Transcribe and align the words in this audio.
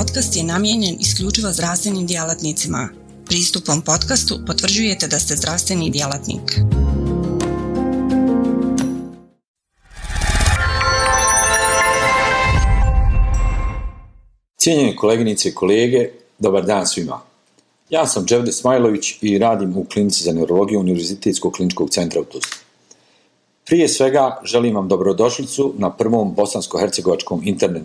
podcast 0.00 0.36
je 0.36 0.42
namijenjen 0.42 0.96
isključivo 1.00 1.52
zdravstvenim 1.52 2.06
djelatnicima. 2.06 2.88
Pristupom 3.26 3.82
podcastu 3.82 4.38
potvrđujete 4.46 5.06
da 5.06 5.18
ste 5.18 5.36
zdravstveni 5.36 5.90
djelatnik. 5.90 6.60
Cijenjeni 14.56 14.96
koleginice 14.96 15.48
i 15.48 15.54
kolege, 15.54 16.08
dobar 16.38 16.64
dan 16.64 16.86
svima. 16.86 17.20
Ja 17.90 18.06
sam 18.06 18.26
Dževde 18.26 18.52
Smajlović 18.52 19.18
i 19.20 19.38
radim 19.38 19.76
u 19.76 19.84
klinici 19.84 20.24
za 20.24 20.32
neurologiju 20.32 20.80
Univerzitetskog 20.80 21.52
kliničkog 21.52 21.90
centra 21.90 22.20
u 22.20 22.24
Tuzli. 22.24 22.56
Prije 23.64 23.88
svega 23.88 24.40
želim 24.44 24.74
vam 24.74 24.88
dobrodošlicu 24.88 25.74
na 25.78 25.90
prvom 25.90 26.34
bosansko-hercegovačkom 26.36 27.40
internet 27.44 27.82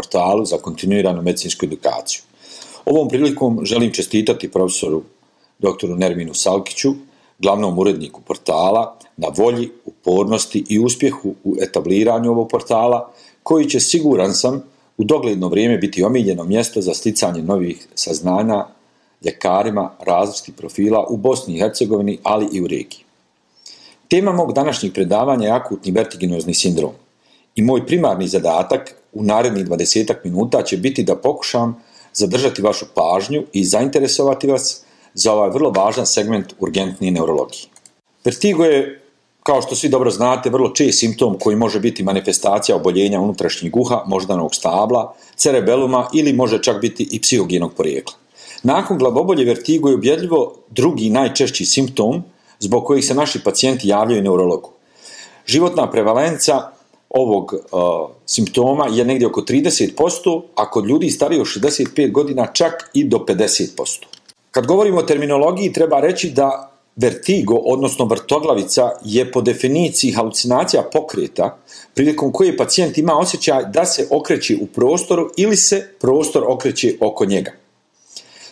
portalu 0.00 0.44
za 0.44 0.58
kontinuiranu 0.58 1.22
medicinsku 1.22 1.66
edukaciju. 1.66 2.22
Ovom 2.84 3.08
prilikom 3.08 3.60
želim 3.64 3.92
čestitati 3.92 4.50
profesoru 4.50 5.02
dr. 5.58 5.88
Nerminu 5.96 6.34
Salkiću, 6.34 6.94
glavnom 7.38 7.78
uredniku 7.78 8.20
portala, 8.20 8.96
na 9.16 9.28
volji, 9.36 9.70
upornosti 9.84 10.64
i 10.68 10.78
uspjehu 10.78 11.34
u 11.44 11.56
etabliranju 11.62 12.30
ovog 12.30 12.48
portala, 12.48 13.10
koji 13.42 13.68
će, 13.68 13.80
siguran 13.80 14.34
sam, 14.34 14.62
u 14.98 15.04
dogledno 15.04 15.48
vrijeme 15.48 15.78
biti 15.78 16.02
omiljeno 16.04 16.44
mjesto 16.44 16.80
za 16.80 16.94
sticanje 16.94 17.42
novih 17.42 17.86
saznanja 17.94 18.66
ljekarima 19.24 19.90
različitih 20.06 20.54
profila 20.54 21.06
u 21.08 21.16
Bosni 21.16 21.54
i 21.54 21.60
Hercegovini, 21.60 22.18
ali 22.22 22.48
i 22.52 22.60
u 22.60 22.66
regiji. 22.66 23.04
Tema 24.08 24.32
mog 24.32 24.52
današnjeg 24.52 24.92
predavanja 24.92 25.46
je 25.46 25.52
akutni 25.52 25.92
vertiginozni 25.92 26.54
sindrom. 26.54 26.92
I 27.54 27.62
moj 27.62 27.86
primarni 27.86 28.28
zadatak 28.28 28.99
u 29.12 29.22
narednih 29.22 29.66
20 29.66 30.14
minuta 30.24 30.62
će 30.62 30.76
biti 30.76 31.02
da 31.02 31.16
pokušam 31.16 31.82
zadržati 32.12 32.62
vašu 32.62 32.86
pažnju 32.94 33.42
i 33.52 33.64
zainteresovati 33.64 34.46
vas 34.46 34.84
za 35.14 35.32
ovaj 35.32 35.50
vrlo 35.50 35.70
važan 35.70 36.06
segment 36.06 36.54
urgentne 36.58 37.10
neurologije. 37.10 37.64
Vertigo 38.24 38.64
je, 38.64 39.02
kao 39.42 39.62
što 39.62 39.74
svi 39.74 39.88
dobro 39.88 40.10
znate, 40.10 40.50
vrlo 40.50 40.70
čest 40.70 40.98
simptom 40.98 41.38
koji 41.38 41.56
može 41.56 41.80
biti 41.80 42.02
manifestacija 42.02 42.76
oboljenja 42.76 43.20
unutrašnjih 43.20 43.72
guha, 43.72 44.02
moždanog 44.06 44.54
stabla, 44.54 45.14
cerebeluma 45.36 46.08
ili 46.14 46.32
može 46.32 46.62
čak 46.62 46.80
biti 46.80 47.08
i 47.10 47.20
psihogenog 47.20 47.74
porijekla. 47.74 48.14
Nakon 48.62 48.98
glavobolje 48.98 49.44
vertigo 49.44 49.88
je 49.88 49.94
ubjedljivo 49.94 50.54
drugi 50.70 51.10
najčešći 51.10 51.66
simptom 51.66 52.22
zbog 52.58 52.84
kojih 52.84 53.04
se 53.04 53.14
naši 53.14 53.42
pacijenti 53.44 53.88
javljaju 53.88 54.22
neurologu. 54.22 54.70
Životna 55.46 55.90
prevalenca 55.90 56.70
ovog 57.10 57.52
uh, 57.52 57.80
simptoma 58.26 58.86
je 58.90 59.04
negdje 59.04 59.26
oko 59.26 59.40
30%, 59.40 60.42
a 60.54 60.70
kod 60.70 60.86
ljudi 60.86 61.10
stariji 61.10 61.40
od 61.40 61.46
65 61.46 62.12
godina 62.12 62.46
čak 62.46 62.90
i 62.94 63.04
do 63.04 63.18
50%. 63.18 64.04
Kad 64.50 64.66
govorimo 64.66 64.98
o 64.98 65.02
terminologiji, 65.02 65.72
treba 65.72 66.00
reći 66.00 66.30
da 66.30 66.70
vertigo, 66.96 67.54
odnosno 67.54 68.04
vrtoglavica, 68.04 68.90
je 69.04 69.32
po 69.32 69.40
definiciji 69.40 70.12
halucinacija 70.12 70.82
pokreta, 70.92 71.58
prilikom 71.94 72.32
koje 72.32 72.56
pacijent 72.56 72.98
ima 72.98 73.18
osjećaj 73.18 73.64
da 73.64 73.84
se 73.84 74.06
okreće 74.10 74.56
u 74.60 74.66
prostoru 74.66 75.30
ili 75.36 75.56
se 75.56 75.88
prostor 76.00 76.44
okreće 76.46 76.94
oko 77.00 77.24
njega. 77.24 77.52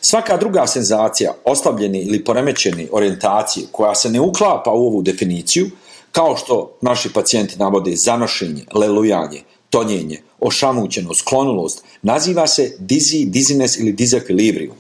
Svaka 0.01 0.37
druga 0.37 0.67
senzacija, 0.67 1.35
oslabljeni 1.45 1.99
ili 1.99 2.25
poremećeni 2.25 2.89
orijentacije, 2.93 3.67
koja 3.73 3.95
se 3.95 4.11
ne 4.11 4.21
uklapa 4.21 4.71
u 4.71 4.87
ovu 4.87 5.03
definiciju, 5.03 5.71
kao 6.19 6.37
što 6.37 6.79
naši 6.81 7.13
pacijenti 7.13 7.59
navode 7.59 7.97
zanošenje, 7.97 8.65
lelujanje, 8.75 9.43
tonjenje, 9.71 10.23
ošamućenost, 10.41 11.21
sklonulost, 11.21 11.85
naziva 12.03 12.47
se 12.47 12.77
dizzy, 12.81 13.31
dizziness 13.31 13.79
ili 13.79 13.93
disequilibrium. 13.93 14.75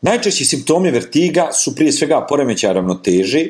Najčešći 0.00 0.44
simptomi 0.44 0.90
vertiga 0.90 1.52
su 1.52 1.74
prije 1.74 1.92
svega 1.92 2.26
poremećaj 2.28 2.72
ravnoteže, 2.72 3.46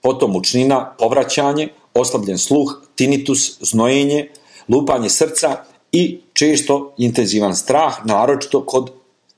potom 0.00 0.30
mučnina, 0.30 0.94
povraćanje, 0.98 1.68
oslabljen 1.94 2.38
sluh, 2.38 2.82
tinnitus, 2.94 3.58
znojenje, 3.60 4.30
lupanje 4.68 5.10
srca 5.10 5.56
i 5.92 6.20
često 6.32 6.94
intenzivan 6.98 7.56
strah, 7.56 7.98
naročito 8.04 8.66
kod 8.66 8.90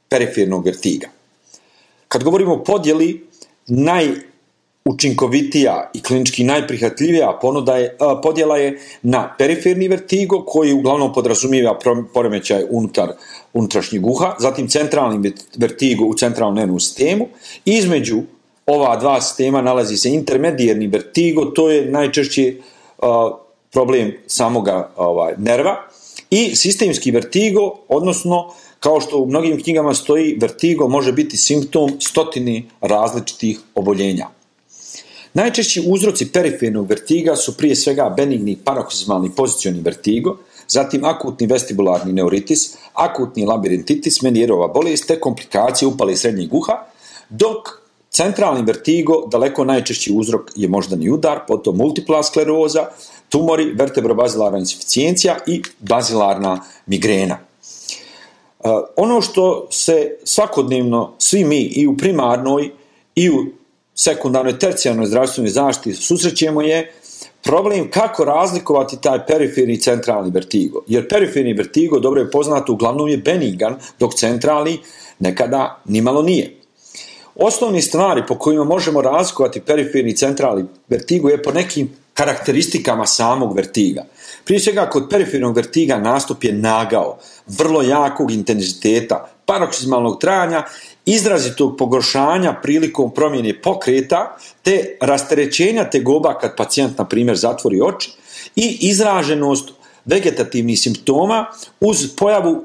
perifernog 0.08 0.66
vertiga. 0.66 1.08
Kad 2.08 2.24
govorimo 2.24 2.54
o 2.54 2.64
podjeli, 2.64 3.26
najučinkovitija 4.84 5.90
i 5.94 6.02
klinički 6.02 6.44
najprihvatljivija 6.44 7.38
ponuda 7.42 7.76
je, 7.76 7.96
podjela 8.22 8.56
je 8.56 8.80
na 9.02 9.34
periferni 9.38 9.88
vertigo 9.88 10.44
koji 10.46 10.72
uglavnom 10.72 11.12
podrazumijeva 11.12 11.78
poremećaj 12.14 12.64
unutar 12.70 13.12
unutrašnjeg 13.52 14.06
uha, 14.06 14.34
zatim 14.38 14.68
centralni 14.68 15.32
vertigo 15.56 16.04
u 16.04 16.14
centralnom 16.14 16.56
nervnom 16.56 16.80
sistemu 16.80 17.26
između 17.64 18.22
ova 18.66 18.96
dva 18.96 19.20
sistema 19.20 19.62
nalazi 19.62 19.96
se 19.96 20.10
intermedijerni 20.10 20.86
vertigo, 20.86 21.44
to 21.44 21.70
je 21.70 21.90
najčešći 21.90 22.60
problem 23.72 24.12
samoga 24.26 24.90
ovaj, 24.96 25.34
nerva 25.38 25.76
i 26.30 26.56
sistemski 26.56 27.10
vertigo, 27.10 27.76
odnosno 27.88 28.52
kao 28.80 29.00
što 29.00 29.18
u 29.18 29.26
mnogim 29.26 29.62
knjigama 29.62 29.94
stoji, 29.94 30.36
vertigo 30.40 30.88
može 30.88 31.12
biti 31.12 31.36
simptom 31.36 32.00
stotini 32.00 32.70
različitih 32.80 33.58
oboljenja. 33.74 34.38
Najčešći 35.34 35.82
uzroci 35.86 36.32
perifernog 36.32 36.88
vertiga 36.88 37.36
su 37.36 37.56
prije 37.56 37.76
svega 37.76 38.14
benigni 38.16 38.58
paroksizmalni 38.64 39.30
pozicioni 39.36 39.80
vertigo, 39.80 40.36
zatim 40.68 41.04
akutni 41.04 41.46
vestibularni 41.46 42.12
neuritis, 42.12 42.76
akutni 42.94 43.44
labirintitis, 43.46 44.22
menijerova 44.22 44.68
bolest 44.68 45.06
te 45.06 45.20
komplikacije 45.20 45.88
upale 45.88 46.16
srednjeg 46.16 46.54
uha, 46.54 46.84
dok 47.28 47.68
centralni 48.10 48.62
vertigo, 48.62 49.26
daleko 49.30 49.64
najčešći 49.64 50.12
uzrok 50.12 50.50
je 50.56 50.68
moždani 50.68 51.10
udar, 51.10 51.40
potom 51.46 51.76
multipla 51.76 52.22
skleroza, 52.22 52.88
tumori, 53.28 53.72
vertebrobazilarna 53.72 54.58
insuficijencija 54.58 55.36
i 55.46 55.62
bazilarna 55.78 56.60
migrena. 56.86 57.34
E, 57.34 58.68
ono 58.96 59.20
što 59.20 59.68
se 59.70 60.16
svakodnevno 60.24 61.12
svi 61.18 61.44
mi 61.44 61.60
i 61.60 61.86
u 61.86 61.96
primarnoj 61.96 62.70
i 63.14 63.30
u 63.30 63.46
sekundarnoj 63.98 64.59
tercijarnoj 64.59 65.06
zdravstvenoj 65.06 65.50
zaštiti 65.50 65.97
susrećemo 65.97 66.62
je 66.62 66.92
problem 67.42 67.91
kako 67.91 68.25
razlikovati 68.25 69.00
taj 69.03 69.26
periferni 69.26 69.81
centralni 69.81 70.31
vertigo. 70.31 70.82
Jer 70.86 71.09
periferni 71.09 71.53
vertigo, 71.53 71.98
dobro 71.98 72.20
je 72.20 72.31
poznato, 72.31 72.72
uglavnom 72.72 73.08
je 73.08 73.16
benigan, 73.16 73.76
dok 73.98 74.14
centralni 74.14 74.78
nekada 75.19 75.82
nimalo 75.84 76.22
nije. 76.22 76.54
Osnovni 77.34 77.82
stvari 77.82 78.22
po 78.28 78.38
kojima 78.38 78.64
možemo 78.64 79.03
razlikovati 79.03 79.60
periferni 79.60 80.16
centralni 80.16 80.64
vertigo 80.88 81.28
je 81.28 81.42
po 81.42 81.53
nekim 81.53 81.91
karakteristikama 82.14 83.06
samog 83.06 83.56
vertiga. 83.56 84.04
Prije 84.44 84.60
svega, 84.60 84.91
kod 84.91 85.06
perifernog 85.10 85.56
vertiga 85.56 85.98
nastup 85.98 86.44
je 86.44 86.53
nagao, 86.53 87.19
vrlo 87.47 87.82
jakog 87.82 88.31
intenziteta, 88.31 89.28
paroksizmalnog 89.47 90.20
trajanja, 90.20 90.64
izrazitog 91.08 91.76
pogoršanja 91.78 92.54
prilikom 92.62 93.10
promjene 93.14 93.60
pokreta, 93.62 94.36
te 94.62 94.96
rasterećenja 95.00 95.91
tegoba 95.91 96.38
kad 96.38 96.56
pacijent, 96.56 96.98
na 96.98 97.04
primjer, 97.04 97.36
zatvori 97.36 97.80
oči 97.80 98.10
i 98.56 98.78
izraženost 98.80 99.70
vegetativnih 100.04 100.80
simptoma 100.80 101.46
uz 101.80 102.08
pojavu 102.16 102.64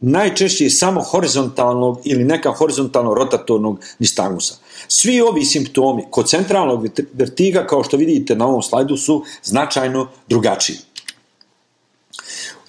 najčešće 0.00 0.70
samo 0.70 1.00
horizontalnog 1.00 2.00
ili 2.04 2.24
neka 2.24 2.52
horizontalno 2.52 3.14
rotatornog 3.14 3.80
nistagusa. 3.98 4.54
Svi 4.88 5.20
ovi 5.20 5.44
simptomi 5.44 6.04
kod 6.10 6.28
centralnog 6.28 6.88
vertiga, 7.12 7.66
kao 7.66 7.84
što 7.84 7.96
vidite 7.96 8.34
na 8.36 8.46
ovom 8.46 8.62
slajdu, 8.62 8.96
su 8.96 9.22
značajno 9.42 10.08
drugačiji. 10.28 10.76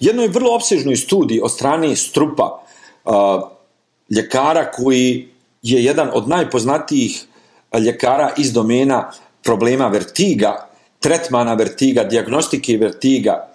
jednoj 0.00 0.28
vrlo 0.28 0.54
opsežnoj 0.54 0.96
studiji 0.96 1.40
od 1.42 1.52
strane 1.52 1.96
strupa 1.96 2.62
ljekara 4.10 4.70
koji 4.70 5.28
je 5.62 5.84
jedan 5.84 6.10
od 6.12 6.28
najpoznatijih 6.28 7.24
ljekara 7.84 8.32
iz 8.36 8.52
domena 8.52 9.12
problema 9.42 9.88
vertiga, 9.88 10.68
tretmana 11.00 11.54
vertiga, 11.54 12.04
diagnostike 12.04 12.76
vertiga 12.76 13.52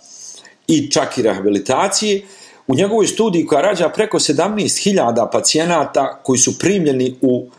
i 0.68 0.92
čak 0.92 1.18
i 1.18 1.22
rehabilitacije, 1.22 2.22
u 2.68 2.76
njegovoj 2.76 3.08
studiji 3.08 3.46
koja 3.46 3.62
rađa 3.62 3.90
preko 3.90 4.20
17.000 4.20 5.32
pacijenata 5.32 6.20
koji 6.24 6.40
su 6.40 6.60
primljeni 6.60 7.16
u 7.22 7.50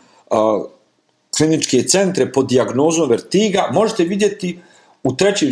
kliničke 1.37 1.83
centre 1.83 2.31
pod 2.31 2.47
dijagnozom 2.47 3.09
vertiga, 3.09 3.69
možete 3.73 4.03
vidjeti 4.03 4.59
u 5.03 5.15
trećem 5.15 5.49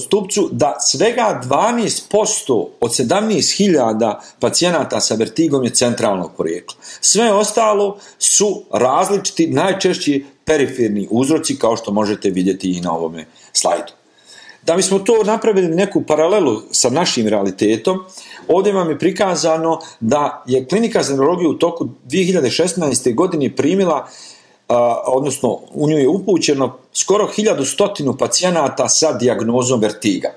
stupcu 0.00 0.48
da 0.52 0.76
svega 0.80 1.40
12% 1.44 2.66
od 2.80 2.90
17.000 2.90 4.14
pacijenata 4.40 5.00
sa 5.00 5.14
vertigom 5.14 5.64
je 5.64 5.70
centralnog 5.70 6.30
porijekla. 6.36 6.76
Sve 7.00 7.32
ostalo 7.32 7.98
su 8.18 8.62
različiti, 8.72 9.46
najčešći 9.46 10.24
periferni 10.44 11.08
uzroci 11.10 11.58
kao 11.58 11.76
što 11.76 11.92
možete 11.92 12.30
vidjeti 12.30 12.70
i 12.70 12.80
na 12.80 12.92
ovome 12.92 13.26
slajdu. 13.52 13.92
Da 14.62 14.76
bismo 14.76 14.98
to 14.98 15.24
napravili 15.24 15.68
neku 15.68 16.02
paralelu 16.02 16.62
sa 16.70 16.90
našim 16.90 17.28
realitetom, 17.28 17.98
ovdje 18.48 18.72
vam 18.72 18.90
je 18.90 18.98
prikazano 18.98 19.78
da 20.00 20.44
je 20.46 20.66
klinika 20.66 21.02
za 21.02 21.12
neurologiju 21.12 21.50
u 21.50 21.58
toku 21.58 21.88
2016. 22.06 23.14
godine 23.14 23.56
primila 23.56 24.08
odnosno 25.06 25.58
u 25.74 25.88
nju 25.88 25.98
je 25.98 26.08
upućeno 26.08 26.76
skoro 26.92 27.28
1100 27.36 28.16
pacijenata 28.18 28.88
sa 28.88 29.12
dijagnozom 29.12 29.80
vertiga. 29.80 30.28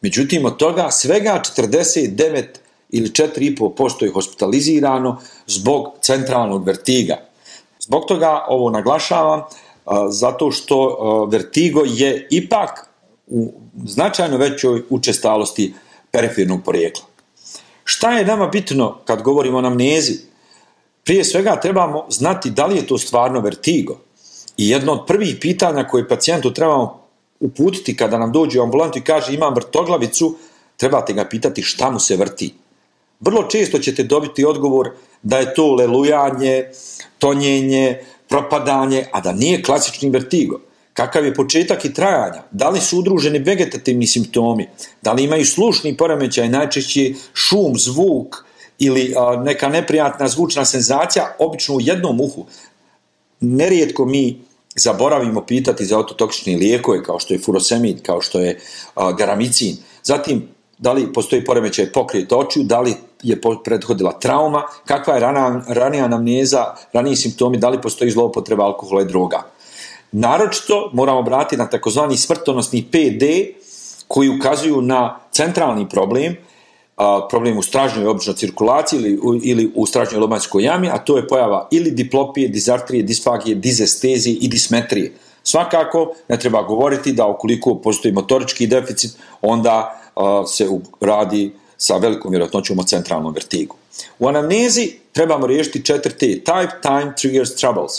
Međutim, 0.00 0.44
od 0.44 0.56
toga 0.56 0.90
svega 0.90 1.42
49 1.56 2.44
ili 2.90 3.08
4,5% 3.08 4.04
je 4.04 4.12
hospitalizirano 4.12 5.20
zbog 5.46 5.86
centralnog 6.00 6.66
vertiga. 6.66 7.16
Zbog 7.80 8.04
toga 8.08 8.44
ovo 8.48 8.70
naglašavam, 8.70 9.42
zato 10.10 10.50
što 10.50 10.98
vertigo 11.30 11.82
je 11.86 12.26
ipak 12.30 12.88
u 13.26 13.52
značajno 13.86 14.36
većoj 14.36 14.82
učestalosti 14.90 15.74
perifirnog 16.10 16.60
porijekla. 16.64 17.04
Šta 17.84 18.12
je 18.12 18.26
nama 18.26 18.46
bitno 18.46 18.98
kad 19.04 19.22
govorimo 19.22 19.58
o 19.58 19.60
namnezi? 19.60 20.29
Prije 21.04 21.24
svega 21.24 21.60
trebamo 21.60 22.06
znati 22.08 22.50
da 22.50 22.66
li 22.66 22.76
je 22.76 22.86
to 22.86 22.98
stvarno 22.98 23.40
vertigo. 23.40 24.00
I 24.56 24.68
jedno 24.68 24.92
od 24.92 25.06
prvih 25.06 25.36
pitanja 25.40 25.84
koje 25.88 26.08
pacijentu 26.08 26.54
trebamo 26.54 27.00
uputiti 27.40 27.96
kada 27.96 28.18
nam 28.18 28.32
dođe 28.32 28.60
u 28.60 28.62
ambulantu 28.62 28.98
i 28.98 29.04
kaže 29.04 29.34
imam 29.34 29.54
vrtoglavicu, 29.54 30.36
trebate 30.76 31.12
ga 31.12 31.24
pitati 31.24 31.62
šta 31.62 31.90
mu 31.90 32.00
se 32.00 32.16
vrti. 32.16 32.54
Vrlo 33.20 33.42
često 33.42 33.78
ćete 33.78 34.02
dobiti 34.02 34.44
odgovor 34.44 34.90
da 35.22 35.38
je 35.38 35.54
to 35.54 35.74
lelujanje, 35.74 36.64
tonjenje, 37.18 37.98
propadanje, 38.28 39.06
a 39.12 39.20
da 39.20 39.32
nije 39.32 39.62
klasični 39.62 40.10
vertigo. 40.10 40.60
Kakav 40.94 41.24
je 41.24 41.34
početak 41.34 41.84
i 41.84 41.94
trajanja? 41.94 42.42
Da 42.50 42.68
li 42.68 42.80
su 42.80 42.98
udruženi 42.98 43.38
vegetativni 43.38 44.06
simptomi? 44.06 44.68
Da 45.02 45.12
li 45.12 45.24
imaju 45.24 45.46
slušni 45.46 45.96
poremećaj, 45.96 46.48
najčešće 46.48 47.14
šum, 47.34 47.78
zvuk 47.78 48.44
ili 48.80 49.14
neka 49.44 49.68
neprijatna 49.68 50.28
zvučna 50.28 50.64
senzacija, 50.64 51.34
obično 51.38 51.74
u 51.74 51.80
jednom 51.80 52.20
uhu? 52.20 52.46
Nerijetko 53.40 54.04
mi 54.04 54.40
zaboravimo 54.76 55.46
pitati 55.46 55.84
za 55.84 55.98
ototoksične 55.98 56.56
lijekove 56.56 57.02
kao 57.02 57.18
što 57.18 57.34
je 57.34 57.40
furosemid, 57.40 58.02
kao 58.02 58.20
što 58.20 58.40
je 58.40 58.60
garamicin. 59.18 59.76
Zatim, 60.02 60.48
da 60.78 60.92
li 60.92 61.12
postoji 61.12 61.44
poremećaj 61.44 61.92
pokrijeta 61.92 62.36
očiju, 62.36 62.64
da 62.64 62.80
li 62.80 62.94
je 63.22 63.40
prethodila 63.64 64.18
trauma, 64.18 64.62
kakva 64.84 65.14
je 65.14 65.20
rana, 65.20 65.62
ranija 65.68 66.04
anamneza, 66.04 66.64
raniji 66.92 67.16
simptomi, 67.16 67.58
da 67.58 67.68
li 67.68 67.80
postoji 67.82 68.10
zloupotreba 68.10 68.64
alkohola 68.64 69.02
i 69.02 69.04
droga. 69.04 69.42
Naročito 70.12 70.90
moramo 70.92 71.18
obratiti 71.18 71.56
na 71.56 71.68
takozvani 71.70 72.16
smrtonosni 72.16 72.82
PD 72.82 73.24
koji 74.08 74.28
ukazuju 74.28 74.80
na 74.82 75.18
centralni 75.32 75.88
problem, 75.88 76.36
problem 77.28 77.58
u 77.58 77.62
stražnjoj 77.62 78.06
obično 78.06 78.32
cirkulaciji 78.32 78.98
ili, 78.98 79.40
ili 79.42 79.72
u 79.74 79.86
stražnjoj 79.86 80.20
lobanjskoj 80.20 80.64
jami, 80.64 80.88
a 80.88 80.98
to 80.98 81.16
je 81.16 81.28
pojava 81.28 81.68
ili 81.70 81.90
diplopije, 81.90 82.48
dizartrije, 82.48 83.02
disfagije, 83.02 83.54
dizestezije 83.54 84.36
i 84.40 84.48
dismetrije. 84.48 85.12
Svakako 85.42 86.12
ne 86.28 86.38
treba 86.38 86.62
govoriti 86.62 87.12
da 87.12 87.26
ukoliko 87.26 87.74
postoji 87.74 88.12
motorički 88.12 88.66
deficit, 88.66 89.16
onda 89.42 90.00
se 90.46 90.68
radi 91.00 91.52
sa 91.76 91.96
velikom 91.96 92.30
vjerojatnoćom 92.30 92.78
o 92.78 92.82
centralnom 92.82 93.34
vertigu. 93.34 93.76
U 94.18 94.28
anamnezi 94.28 94.92
trebamo 95.12 95.46
riješiti 95.46 95.80
4T, 95.80 96.42
type, 96.44 96.80
time, 96.82 97.12
triggers, 97.16 97.54
troubles. 97.54 97.92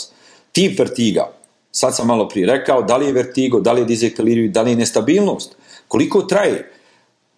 Tip 0.52 0.78
vertiga, 0.78 1.32
sad 1.72 1.96
sam 1.96 2.06
malo 2.06 2.28
prije 2.28 2.46
rekao, 2.46 2.82
da 2.82 2.96
li 2.96 3.06
je 3.06 3.12
vertigo, 3.12 3.60
da 3.60 3.72
li 3.72 3.80
je 3.80 3.84
dizekviliriju, 3.84 4.50
da 4.50 4.62
li 4.62 4.70
je 4.70 4.76
nestabilnost, 4.76 5.56
koliko 5.88 6.22
traje. 6.22 6.71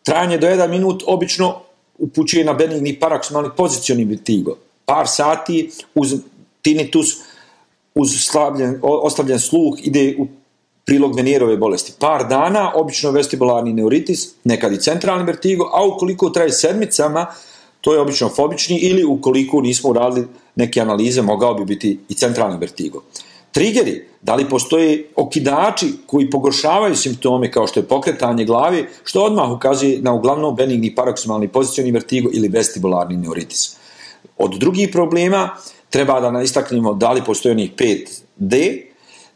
Trajanje 0.05 0.39
do 0.39 0.47
jedan 0.47 0.71
minut 0.71 1.03
obično 1.07 1.61
upućuje 1.99 2.45
na 2.45 2.53
benigni 2.53 2.99
paraksomalni 3.01 3.51
pozicioni 3.57 4.05
vertigo. 4.05 4.57
Par 4.85 5.09
sati 5.09 5.71
uz 5.95 6.15
tinnitus, 6.63 7.17
uz 7.95 8.11
oslabljen 8.83 9.41
sluh 9.41 9.87
ide 9.87 10.17
u 10.19 10.27
prilog 10.85 11.17
Menijerove 11.17 11.57
bolesti. 11.57 11.93
Par 11.99 12.29
dana, 12.29 12.73
obično 12.75 13.11
vestibularni 13.11 13.73
neuritis, 13.73 14.29
nekad 14.45 14.73
i 14.73 14.81
centralni 14.81 15.25
vertigo, 15.25 15.71
a 15.73 15.85
ukoliko 15.87 16.31
traje 16.31 16.53
sedmicama, 16.53 17.27
to 17.81 17.95
je 17.95 18.01
obično 18.01 18.29
fobični 18.29 18.79
ili 18.79 19.05
ukoliko 19.05 19.61
nismo 19.61 19.91
uradili 19.91 20.27
neke 20.55 20.81
analize, 20.81 21.23
mogao 21.23 21.55
bi 21.55 21.65
biti 21.65 21.99
i 22.09 22.15
centralni 22.15 22.59
vertigo. 22.59 23.03
Trigeri, 23.55 24.09
da 24.23 24.35
li 24.35 24.49
postoje 24.49 25.11
okidači 25.17 25.93
koji 26.07 26.31
pogoršavaju 26.31 26.97
simptome 26.97 27.53
kao 27.53 27.67
što 27.67 27.81
je 27.81 27.87
pokretanje 27.89 28.45
glave, 28.45 28.85
što 29.05 29.23
odmah 29.25 29.51
ukazuje 29.51 30.01
na 30.03 30.13
uglavnom 30.13 30.57
benigni 30.57 30.95
paroksimalni 30.95 31.49
pozicioni 31.49 31.93
vertigo 31.93 32.31
ili 32.33 32.49
vestibularni 32.49 33.17
neuritis. 33.17 33.77
Od 34.39 34.59
drugih 34.59 34.89
problema 34.93 35.51
treba 35.91 36.21
da 36.21 36.43
istaknemo 36.43 36.95
da 36.95 37.13
li 37.13 37.23
postoje 37.25 37.53
onih 37.53 37.71
5D, 37.77 38.83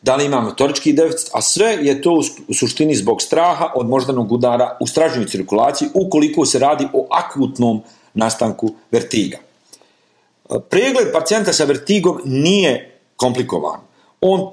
da 0.02 0.16
li 0.16 0.24
ima 0.24 0.40
motorički 0.40 0.92
deficit, 0.92 1.30
a 1.32 1.42
sve 1.42 1.78
je 1.82 2.02
to 2.02 2.20
u 2.48 2.54
suštini 2.54 2.96
zbog 2.96 3.22
straha 3.22 3.72
od 3.74 3.88
moždanog 3.88 4.32
udara 4.32 4.76
u 4.80 4.86
stražnjoj 4.86 5.26
cirkulaciji 5.26 5.88
ukoliko 5.94 6.46
se 6.46 6.58
radi 6.58 6.88
o 6.92 7.06
akutnom 7.10 7.82
nastanku 8.14 8.74
vertiga. 8.90 9.38
Pregled 10.70 11.12
pacijenta 11.12 11.52
sa 11.52 11.64
vertigom 11.64 12.20
nije 12.24 13.00
komplikovan. 13.16 13.87
On 14.20 14.50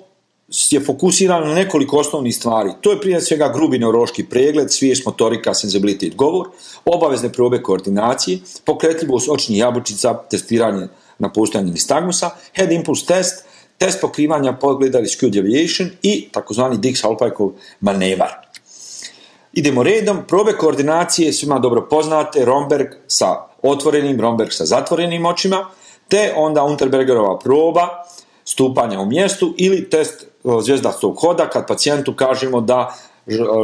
je 0.72 0.80
fokusiran 0.80 1.48
na 1.48 1.54
nekoliko 1.54 1.98
osnovnih 1.98 2.36
stvari. 2.36 2.70
To 2.82 2.92
je 2.92 3.02
prije 3.02 3.22
svega 3.22 3.50
grubi 3.54 3.80
neurološki 3.80 4.26
pregled, 4.30 4.72
svijest 4.72 5.06
motorika, 5.06 5.54
sensibilitet, 5.54 6.16
govor, 6.16 6.50
obavezne 6.86 7.32
probe 7.34 7.62
koordinacije, 7.62 8.40
pokretljivost 8.66 9.30
očnih 9.30 9.60
jabučica, 9.60 10.14
testiranje 10.30 10.88
na 11.20 11.34
postojanje 11.34 11.72
nistagmusa, 11.72 12.30
head 12.56 12.72
impulse 12.72 13.06
test, 13.06 13.46
test 13.78 14.02
pokrivanja 14.02 14.54
pogleda 14.54 15.00
skew 15.00 15.30
deviation 15.30 15.90
i 16.02 16.30
takozvani 16.32 16.78
Dix-Halpajkov 16.78 17.52
manevar. 17.80 18.46
Idemo 19.54 19.84
redom, 19.84 20.18
probe 20.28 20.54
koordinacije 20.54 21.34
svima 21.34 21.60
dobro 21.60 21.88
poznate, 21.90 22.46
Romberg 22.46 22.88
sa 23.08 23.48
otvorenim, 23.62 24.22
Romberg 24.22 24.52
sa 24.52 24.66
zatvorenim 24.66 25.26
očima, 25.26 25.70
te 26.08 26.34
onda 26.36 26.64
Unterbergerova 26.64 27.40
proba, 27.40 27.88
stupanja 28.46 29.00
u 29.00 29.06
mjestu 29.06 29.54
ili 29.58 29.90
test 29.90 30.28
zvijezdastog 30.62 31.18
hoda 31.20 31.50
kad 31.50 31.68
pacijentu 31.68 32.14
kažemo 32.14 32.62
da 32.62 32.96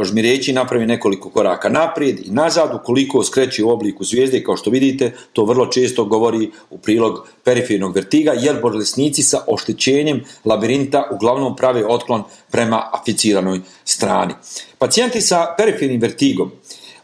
žmireći 0.04 0.52
napravi 0.52 0.86
nekoliko 0.86 1.30
koraka 1.30 1.68
naprijed 1.68 2.18
i 2.26 2.30
nazad, 2.30 2.74
ukoliko 2.74 3.24
skreće 3.24 3.64
u 3.64 3.70
obliku 3.70 4.04
zvijezde, 4.04 4.44
kao 4.44 4.56
što 4.56 4.70
vidite, 4.70 5.12
to 5.32 5.44
vrlo 5.44 5.66
često 5.66 6.04
govori 6.04 6.50
u 6.70 6.78
prilog 6.78 7.28
perifirnog 7.44 7.94
vertiga, 7.94 8.32
jer 8.40 8.60
bolesnici 8.62 9.22
sa 9.22 9.44
oštećenjem 9.46 10.24
labirinta 10.44 11.08
uglavnom 11.12 11.56
prave 11.56 11.86
otklon 11.86 12.22
prema 12.50 12.88
aficiranoj 12.92 13.60
strani. 13.84 14.34
Pacijenti 14.78 15.20
sa 15.20 15.54
perifirnim 15.58 16.00
vertigom 16.00 16.50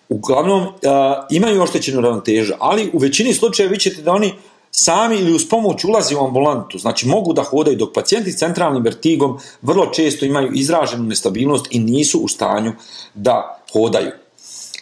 uglavnom 0.08 0.66
imaju 1.30 1.62
oštećenu 1.62 2.00
ravnotežu, 2.00 2.52
ali 2.58 2.90
u 2.92 2.99
većini 2.99 3.35
slučajeva 3.35 3.73
vi 3.73 3.78
ćete 3.78 4.02
da 4.02 4.12
oni 4.12 4.32
sami 4.85 5.16
ili 5.16 5.35
uz 5.35 5.49
pomoć 5.49 5.85
ulazi 5.85 6.14
u 6.14 6.25
ambulantu, 6.25 6.78
znači 6.78 7.08
mogu 7.08 7.32
da 7.32 7.42
hodaju, 7.42 7.76
dok 7.76 7.94
pacijenti 7.94 8.32
s 8.32 8.38
centralnim 8.38 8.82
vertigom 8.82 9.38
vrlo 9.62 9.87
često 9.87 10.26
imaju 10.26 10.52
izraženu 10.54 11.04
nestabilnost 11.04 11.66
i 11.70 11.78
nisu 11.78 12.18
u 12.18 12.28
stanju 12.28 12.73
da 13.14 13.62
hodaju. 13.73 14.11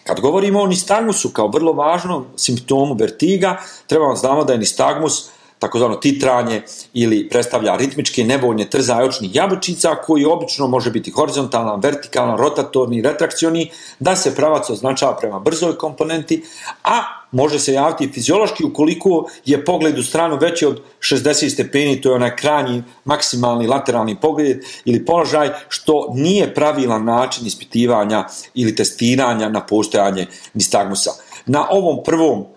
Kad 0.05 0.21
govorimo 0.21 0.61
o 0.61 0.67
nistagmusu 0.67 1.29
kao 1.29 1.49
vrlo 1.49 1.73
važnom 1.73 2.25
simptomu 2.37 2.95
vertiga, 2.95 3.57
trebamo 3.87 4.17
znamo 4.17 4.45
da 4.45 4.53
je 4.53 4.59
nistagmus 4.59 5.31
takozvano 5.59 5.97
titranje 5.97 6.63
ili 6.95 7.29
predstavlja 7.29 7.77
ritmičke 7.77 8.25
nevoljne 8.25 8.71
trzaje 8.71 9.05
očnih 9.05 9.35
jabučica 9.35 9.95
koji 9.95 10.25
obično 10.25 10.67
može 10.67 10.91
biti 10.91 11.11
horizontalan, 11.11 11.81
vertikalan, 11.81 12.39
rotatorni, 12.39 13.03
retrakcioni, 13.03 13.71
da 13.99 14.17
se 14.17 14.35
pravac 14.35 14.71
označava 14.71 15.17
prema 15.17 15.39
brzoj 15.41 15.79
komponenti, 15.79 16.43
a 16.85 17.03
može 17.33 17.59
se 17.59 17.73
javiti 17.73 18.13
fiziološki 18.13 18.65
ukoliko 18.65 19.29
je 19.45 19.65
pogled 19.65 19.99
u 19.99 20.03
stranu 20.03 20.39
veći 20.41 20.67
od 20.67 20.83
60 21.01 21.53
stepeni, 21.53 22.01
to 22.01 22.09
je 22.09 22.15
onaj 22.15 22.37
krajnji 22.37 22.83
maksimalni 23.05 23.67
lateralni 23.67 24.17
pogled 24.21 24.65
ili 24.85 25.05
položaj, 25.05 25.51
što 25.69 26.13
nije 26.15 26.55
pravilan 26.55 27.05
način 27.05 27.47
ispitivanja 27.47 28.25
ili 28.55 28.75
testiranja 28.75 29.49
na 29.49 29.67
postojanje 29.67 30.27
nistagmusa. 30.55 31.11
Na 31.47 31.67
ovom 31.71 32.05
prvom 32.05 32.56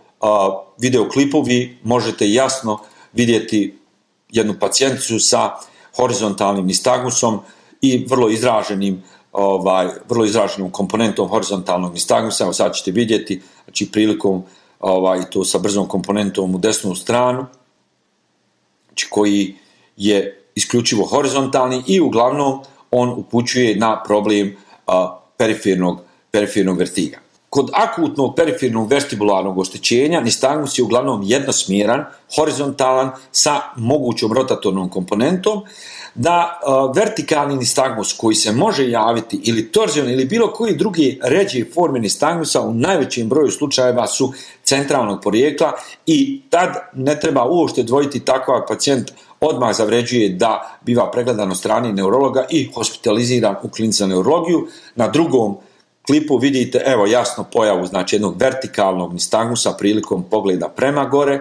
videoklipu 0.77 1.41
vi 1.41 1.77
možete 1.83 2.31
jasno 2.31 2.79
vidjeti 3.13 3.79
jednu 4.29 4.55
pacijenticu 4.59 5.19
sa 5.19 5.55
horizontalnim 5.95 6.65
nistagmusom 6.65 7.39
i 7.81 8.05
vrlo 8.09 8.29
izraženim 8.29 9.03
ovaj, 9.31 9.88
vrlo 10.09 10.25
izraženom 10.25 10.71
komponentom 10.71 11.27
horizontalnog 11.27 11.93
nistagmusa, 11.93 12.43
evo 12.43 12.53
sad 12.53 12.75
ćete 12.75 12.91
vidjeti, 12.91 13.41
znači 13.63 13.91
prilikom 13.91 14.43
ovaj, 14.79 15.29
to 15.29 15.43
sa 15.45 15.57
brzom 15.57 15.88
komponentom 15.88 16.55
u 16.55 16.57
desnu 16.57 16.95
stranu, 16.95 17.45
znači 18.88 19.07
koji 19.09 19.55
je 19.97 20.43
isključivo 20.55 21.05
horizontalni 21.05 21.83
i 21.88 22.01
uglavnom 22.01 22.59
on 22.91 23.09
upućuje 23.09 23.75
na 23.75 24.03
problem 24.03 24.57
a, 24.88 25.19
perifirnog 25.38 26.01
perifernog 26.31 26.77
vertiga. 26.77 27.28
Kod 27.50 27.70
akutnog 27.74 28.36
perifernog 28.36 28.89
vestibularnog 28.89 29.58
oštećenja 29.60 30.22
nistagmus 30.22 30.77
je 30.79 30.84
uglavnom 30.84 31.22
jednosmjeran, 31.24 32.06
horizontalan 32.36 33.12
sa 33.32 33.62
mogućom 33.75 34.34
rotatornom 34.34 34.89
komponentom, 34.89 35.62
da 36.15 36.60
uh, 36.60 36.96
vertikalni 36.96 37.56
nistagmus 37.56 38.13
koji 38.13 38.36
se 38.36 38.51
može 38.51 38.89
javiti 38.89 39.41
ili 39.44 39.72
torzion 39.72 40.10
ili 40.10 40.25
bilo 40.25 40.53
koji 40.53 40.75
drugi 40.75 41.20
ređi 41.24 41.65
forme 41.74 42.00
nistagmusa 42.00 42.62
u 42.62 42.74
najvećem 42.74 43.29
broju 43.29 43.51
slučajeva 43.51 44.08
su 44.08 44.34
centralnog 44.63 45.22
porijekla 45.24 45.72
i 46.06 46.41
tad 46.50 46.75
ne 46.94 47.20
treba 47.20 47.46
uopšte 47.46 47.84
dvojiti 47.84 48.20
takav 48.20 48.62
pacijent 48.68 49.12
odmah 49.39 49.75
zavređuje 49.75 50.29
da 50.29 50.77
biva 50.86 51.12
pregledan 51.12 51.51
od 51.51 51.58
strane 51.58 51.94
neurologa 51.94 52.46
i 52.50 52.72
hospitaliziran 52.74 53.56
u 53.63 53.70
klinici 53.70 53.98
za 53.98 54.08
neurologiju. 54.08 54.68
Na 54.96 55.08
drugom 55.08 55.58
klipu 56.10 56.38
vidite 56.38 56.84
evo 56.86 57.08
jasno 57.08 57.44
pojavu 57.44 57.86
znači 57.86 58.16
jednog 58.16 58.42
vertikalnog 58.42 59.13
nistagmusa 59.13 59.74
prilikom 59.78 60.24
pogleda 60.30 60.70
prema 60.70 61.06
gore, 61.06 61.39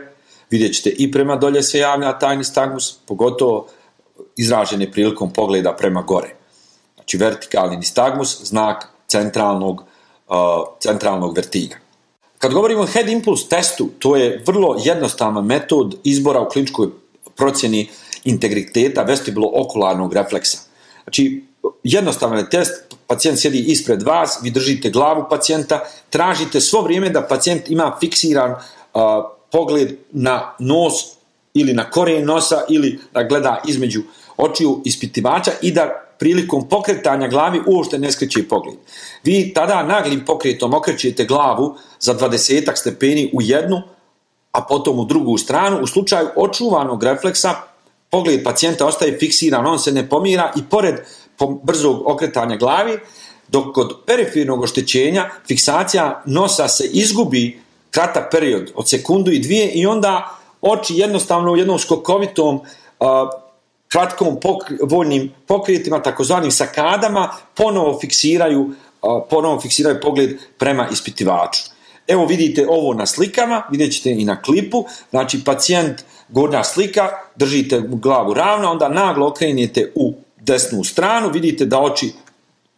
vidjet 0.50 0.74
ćete 0.74 0.90
i 0.90 1.12
prema 1.12 1.36
dolje 1.36 1.62
se 1.62 1.78
javlja 1.78 2.18
taj 2.18 2.36
nistagmus, 2.36 2.98
pogotovo 3.06 3.66
izražen 4.36 4.80
je 4.80 4.92
prilikom 4.92 5.32
pogleda 5.32 5.72
prema 5.72 6.02
gore. 6.02 6.34
Znači 6.94 7.16
vertikalni 7.16 7.76
nistagmus, 7.76 8.44
znak 8.44 8.88
centralnog, 9.06 9.80
uh, 9.80 10.36
centralnog 10.80 11.36
vertiga. 11.36 11.76
Kad 12.38 12.52
govorimo 12.52 12.82
o 12.82 12.86
head 12.86 13.08
impulse 13.08 13.48
testu, 13.48 13.88
to 13.98 14.16
je 14.16 14.42
vrlo 14.46 14.76
jednostavan 14.84 15.46
metod 15.46 15.96
izbora 16.04 16.40
u 16.40 16.48
kliničkoj 16.48 16.88
procjeni 17.36 17.88
integriteta 18.24 19.02
vestibulo-okularnog 19.04 20.12
refleksa. 20.12 20.58
Znači, 21.04 21.47
jednostavan 21.82 22.38
je 22.38 22.50
test, 22.50 22.94
pacijent 23.06 23.38
sjedi 23.38 23.58
ispred 23.58 24.02
vas, 24.02 24.38
vi 24.42 24.50
držite 24.50 24.90
glavu 24.90 25.24
pacijenta, 25.30 25.80
tražite 26.10 26.60
svo 26.60 26.82
vrijeme 26.82 27.10
da 27.10 27.22
pacijent 27.22 27.70
ima 27.70 27.96
fiksiran 28.00 28.50
uh, 28.50 28.60
pogled 29.52 29.96
na 30.10 30.54
nos 30.58 30.94
ili 31.54 31.72
na 31.72 31.90
korijen 31.90 32.24
nosa 32.24 32.64
ili 32.68 32.98
da 33.14 33.22
gleda 33.22 33.62
između 33.66 34.02
očiju 34.36 34.82
ispitivača 34.84 35.50
i 35.62 35.72
da 35.72 36.04
prilikom 36.18 36.68
pokretanja 36.68 37.28
glavi 37.28 37.60
uopšte 37.66 37.98
ne 37.98 38.12
skreće 38.12 38.48
pogled. 38.48 38.76
Vi 39.24 39.52
tada 39.54 39.82
naglim 39.82 40.24
pokretom 40.24 40.74
okrećete 40.74 41.24
glavu 41.24 41.76
za 42.00 42.14
20 42.14 42.76
stepeni 42.76 43.30
u 43.34 43.42
jednu, 43.42 43.82
a 44.52 44.62
potom 44.62 44.98
u 44.98 45.04
drugu 45.04 45.38
stranu. 45.38 45.82
U 45.82 45.86
slučaju 45.86 46.28
očuvanog 46.36 47.02
refleksa 47.02 47.54
pogled 48.10 48.44
pacijenta 48.44 48.86
ostaje 48.86 49.18
fiksiran, 49.18 49.66
on 49.66 49.78
se 49.78 49.92
ne 49.92 50.08
pomira 50.08 50.52
i 50.56 50.62
pored 50.70 50.94
brzog 51.62 52.02
okretanja 52.06 52.56
glavi, 52.56 52.98
dok 53.48 53.74
kod 53.74 53.96
perifernog 54.06 54.62
oštećenja 54.62 55.30
fiksacija 55.48 56.22
nosa 56.26 56.68
se 56.68 56.84
izgubi 56.92 57.60
kratak 57.90 58.30
period 58.30 58.72
od 58.74 58.88
sekundu 58.88 59.32
i 59.32 59.38
dvije 59.38 59.70
i 59.70 59.86
onda 59.86 60.38
oči 60.60 60.94
jednostavno 60.94 61.52
u 61.52 61.56
jednom 61.56 61.78
skokovitom 61.78 62.60
kratkom 63.88 64.38
voljnim 64.82 65.32
pokrijetima, 65.46 66.02
takozvanim 66.02 66.50
sakadama, 66.50 67.30
ponovo 67.54 67.98
fiksiraju, 68.00 68.74
ponovo 69.30 69.60
fiksiraju 69.60 70.00
pogled 70.00 70.30
prema 70.58 70.88
ispitivaču. 70.92 71.62
Evo 72.08 72.26
vidite 72.26 72.66
ovo 72.68 72.94
na 72.94 73.06
slikama, 73.06 73.62
vidjet 73.70 73.92
ćete 73.92 74.10
i 74.10 74.24
na 74.24 74.42
klipu, 74.42 74.84
znači 75.10 75.44
pacijent, 75.44 76.02
gornja 76.28 76.64
slika, 76.64 77.08
držite 77.36 77.82
glavu 77.86 78.34
ravno, 78.34 78.70
onda 78.70 78.88
naglo 78.88 79.26
okrenijete 79.26 79.92
u 79.94 80.14
desnu 80.48 80.84
stranu, 80.84 81.30
vidite 81.30 81.66
da 81.66 81.78
oči 81.80 82.12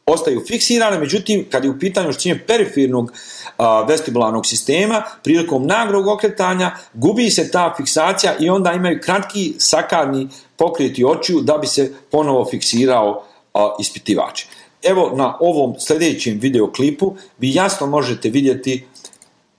ostaju 0.06 0.42
fiksirane, 0.46 0.98
međutim, 0.98 1.46
kad 1.50 1.64
je 1.64 1.70
u 1.70 1.78
pitanju 1.78 2.12
što 2.12 2.28
perifernog 2.46 3.12
a, 3.56 3.84
vestibularnog 3.88 4.46
sistema, 4.46 5.02
prilikom 5.24 5.66
nagrog 5.66 6.06
okretanja, 6.06 6.76
gubi 6.94 7.30
se 7.30 7.50
ta 7.50 7.74
fiksacija 7.76 8.36
i 8.40 8.50
onda 8.50 8.72
imaju 8.72 9.00
kratki 9.02 9.54
sakadni 9.58 10.28
pokreti 10.56 11.04
očiju 11.04 11.40
da 11.40 11.58
bi 11.58 11.66
se 11.66 11.92
ponovo 12.10 12.46
fiksirao 12.50 13.22
a, 13.54 13.74
ispitivač. 13.80 14.44
Evo 14.82 15.12
na 15.16 15.36
ovom 15.40 15.74
sljedećem 15.80 16.38
videoklipu 16.40 17.16
vi 17.38 17.54
jasno 17.54 17.86
možete 17.86 18.28
vidjeti 18.28 18.86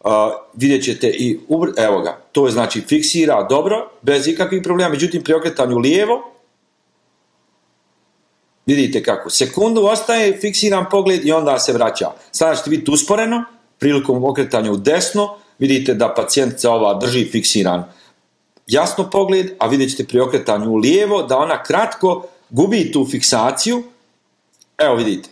Uh, 0.04 0.12
vidjet 0.54 0.84
ćete 0.84 1.08
i, 1.08 1.40
evo 1.78 2.02
ga, 2.02 2.18
to 2.32 2.46
je 2.46 2.52
znači 2.52 2.82
fiksira 2.82 3.44
dobro, 3.50 3.90
bez 4.02 4.28
ikakvih 4.28 4.62
problema, 4.64 4.90
međutim 4.90 5.24
pri 5.24 5.34
okretanju 5.34 5.78
lijevo, 5.78 6.32
vidite 8.74 9.04
kako, 9.04 9.30
sekundu 9.30 9.86
ostaje 9.86 10.38
fiksiran 10.42 10.86
pogled 10.92 11.26
i 11.26 11.32
onda 11.32 11.60
se 11.60 11.74
vraća. 11.74 12.12
Sada 12.32 12.56
ćete 12.56 12.70
vidjeti 12.70 12.92
usporeno, 12.92 13.44
prilikom 13.80 14.24
okretanja 14.24 14.72
u 14.72 14.78
desno, 14.78 15.36
vidite 15.60 15.94
da 15.94 16.14
pacijent 16.14 16.60
se 16.60 16.70
ova 16.70 16.94
drži 16.94 17.26
fiksiran 17.26 17.84
jasno 18.68 19.10
pogled, 19.10 19.52
a 19.60 19.68
vidjet 19.68 19.92
ćete 19.92 20.08
pri 20.08 20.20
okretanju 20.20 20.72
u 20.72 20.76
lijevo 20.76 21.24
da 21.24 21.38
ona 21.38 21.64
kratko 21.64 22.26
gubi 22.50 22.92
tu 22.92 23.08
fiksaciju, 23.12 23.84
evo 24.78 24.96
vidite, 24.96 25.30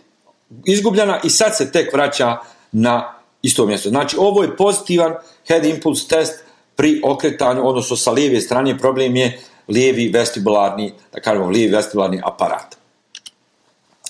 izgubljena 0.64 1.20
i 1.24 1.30
sad 1.30 1.56
se 1.56 1.72
tek 1.72 1.92
vraća 1.92 2.36
na 2.72 3.14
isto 3.42 3.66
mjesto. 3.66 3.88
Znači, 3.88 4.16
ovo 4.18 4.42
je 4.42 4.56
pozitivan 4.56 5.14
head 5.48 5.64
impulse 5.64 6.08
test 6.08 6.44
pri 6.76 7.00
okretanju, 7.04 7.68
odnosno 7.68 7.96
sa 7.96 8.10
lijeve 8.10 8.40
strane, 8.40 8.78
problem 8.78 9.16
je 9.16 9.40
lijevi 9.68 10.08
vestibularni, 10.08 10.92
da 11.12 11.20
kažemo, 11.20 11.46
lijevi 11.46 11.74
vestibularni 11.76 12.20
aparat. 12.24 12.79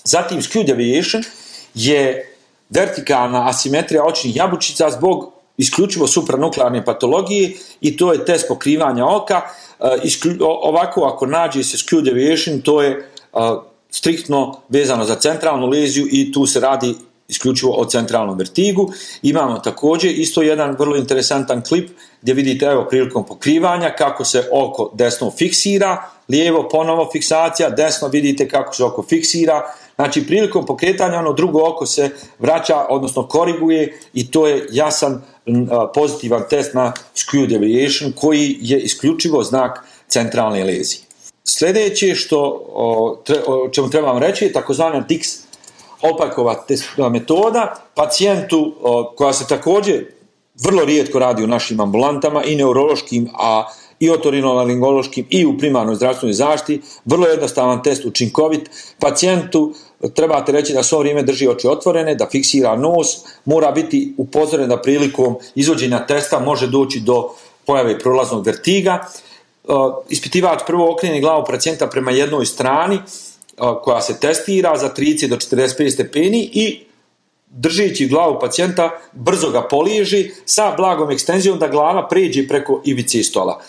Zatim, 0.03 0.41
skew 0.41 0.65
deviation 0.65 1.23
je 1.73 2.35
vertikalna 2.69 3.49
asimetrija 3.49 4.03
očnih 4.03 4.35
jabučica 4.35 4.89
zbog 4.91 5.33
isključivo 5.57 6.07
supranuklearne 6.07 6.85
patologije 6.85 7.51
i 7.81 7.97
to 7.97 8.13
je 8.13 8.25
test 8.25 8.47
pokrivanja 8.47 9.05
oka. 9.05 9.41
E, 9.79 9.85
ovako, 10.39 11.03
ako 11.03 11.25
nađe 11.25 11.63
se 11.63 11.77
skew 11.77 12.01
deviation, 12.01 12.61
to 12.61 12.81
je 12.81 12.91
e, 12.91 13.05
striktno 13.89 14.61
vezano 14.69 15.05
za 15.05 15.15
centralnu 15.15 15.67
leziju 15.67 16.07
i 16.11 16.31
tu 16.31 16.45
se 16.45 16.59
radi 16.59 16.95
isključivo 17.27 17.71
o 17.77 17.85
centralnom 17.85 18.37
vertigu. 18.37 18.91
Imamo 19.21 19.59
također 19.59 20.11
isto 20.19 20.41
jedan 20.41 20.75
vrlo 20.79 20.95
interesantan 20.97 21.61
klip 21.63 21.89
gdje 22.21 22.33
vidite 22.33 22.65
evo 22.65 22.85
prilikom 22.89 23.25
pokrivanja 23.25 23.89
kako 23.97 24.25
se 24.25 24.49
oko 24.51 24.91
desno 24.93 25.31
fiksira, 25.31 26.09
lijevo 26.31 26.69
ponovo 26.71 27.09
fiksacija, 27.11 27.69
desno 27.69 28.07
vidite 28.07 28.47
kako 28.47 28.75
se 28.75 28.83
oko 28.83 29.03
fiksira, 29.03 29.73
znači 29.95 30.27
prilikom 30.27 30.65
pokretanja 30.65 31.19
ono 31.19 31.33
drugo 31.33 31.69
oko 31.69 31.85
se 31.85 32.09
vraća, 32.39 32.85
odnosno 32.89 33.27
koriguje 33.27 33.99
i 34.13 34.31
to 34.31 34.47
je 34.47 34.67
jasan 34.71 35.21
pozitivan 35.93 36.43
test 36.49 36.73
na 36.73 36.93
skew 37.15 37.47
deviation 37.47 38.11
koji 38.11 38.57
je 38.61 38.79
isključivo 38.79 39.43
znak 39.43 39.85
centralne 40.07 40.63
lezije. 40.63 41.01
Sljedeće 41.43 42.15
što 42.15 42.65
o, 42.73 43.21
čemu 43.71 43.89
trebam 43.89 44.17
reći 44.17 44.45
je 44.45 44.53
takozvana 44.53 45.05
Dix 45.09 45.39
opakova 46.01 46.65
metoda 47.11 47.75
pacijentu 47.95 48.75
koja 49.15 49.33
se 49.33 49.47
također 49.47 50.05
vrlo 50.63 50.85
rijetko 50.85 51.19
radi 51.19 51.43
u 51.43 51.47
našim 51.47 51.79
ambulantama 51.79 52.43
i 52.43 52.55
neurološkim, 52.55 53.29
a 53.33 53.65
i 54.01 54.09
otorinolaringološkim 54.09 55.25
i 55.29 55.45
u 55.45 55.57
primarnoj 55.57 55.95
zdravstvenoj 55.95 56.33
zaštiti, 56.33 56.81
vrlo 57.05 57.27
jednostavan 57.27 57.83
test, 57.83 58.05
učinkovit. 58.05 58.69
Pacijentu 58.99 59.73
trebate 60.15 60.51
reći 60.51 60.73
da 60.73 60.83
svo 60.83 60.99
vrijeme 60.99 61.23
drži 61.23 61.47
oči 61.47 61.67
otvorene, 61.67 62.15
da 62.15 62.29
fiksira 62.31 62.75
nos, 62.75 63.07
mora 63.45 63.71
biti 63.71 64.13
upozoren 64.17 64.69
da 64.69 64.81
prilikom 64.81 65.35
izvođenja 65.55 66.05
testa 66.07 66.39
može 66.39 66.67
doći 66.67 66.99
do 66.99 67.29
pojave 67.65 67.99
prolaznog 67.99 68.45
vertiga. 68.45 69.05
Ispitivač 70.09 70.59
prvo 70.67 70.91
okrene 70.91 71.21
glavu 71.21 71.45
pacijenta 71.47 71.87
prema 71.87 72.11
jednoj 72.11 72.45
strani, 72.45 72.99
koja 73.83 74.01
se 74.01 74.19
testira 74.19 74.77
za 74.77 74.89
30 74.97 75.27
do 75.27 75.35
45 75.35 75.93
stepeni 75.93 76.49
i 76.53 76.83
držeći 77.49 78.07
glavu 78.07 78.39
pacijenta 78.39 78.89
brzo 79.13 79.49
ga 79.49 79.61
poliježi 79.61 80.31
sa 80.45 80.73
blagom 80.77 81.11
ekstenzijom 81.11 81.59
da 81.59 81.67
glava 81.67 82.07
pređe 82.07 82.47
preko 82.47 82.81
ivice 82.85 83.23
stola. 83.23 83.61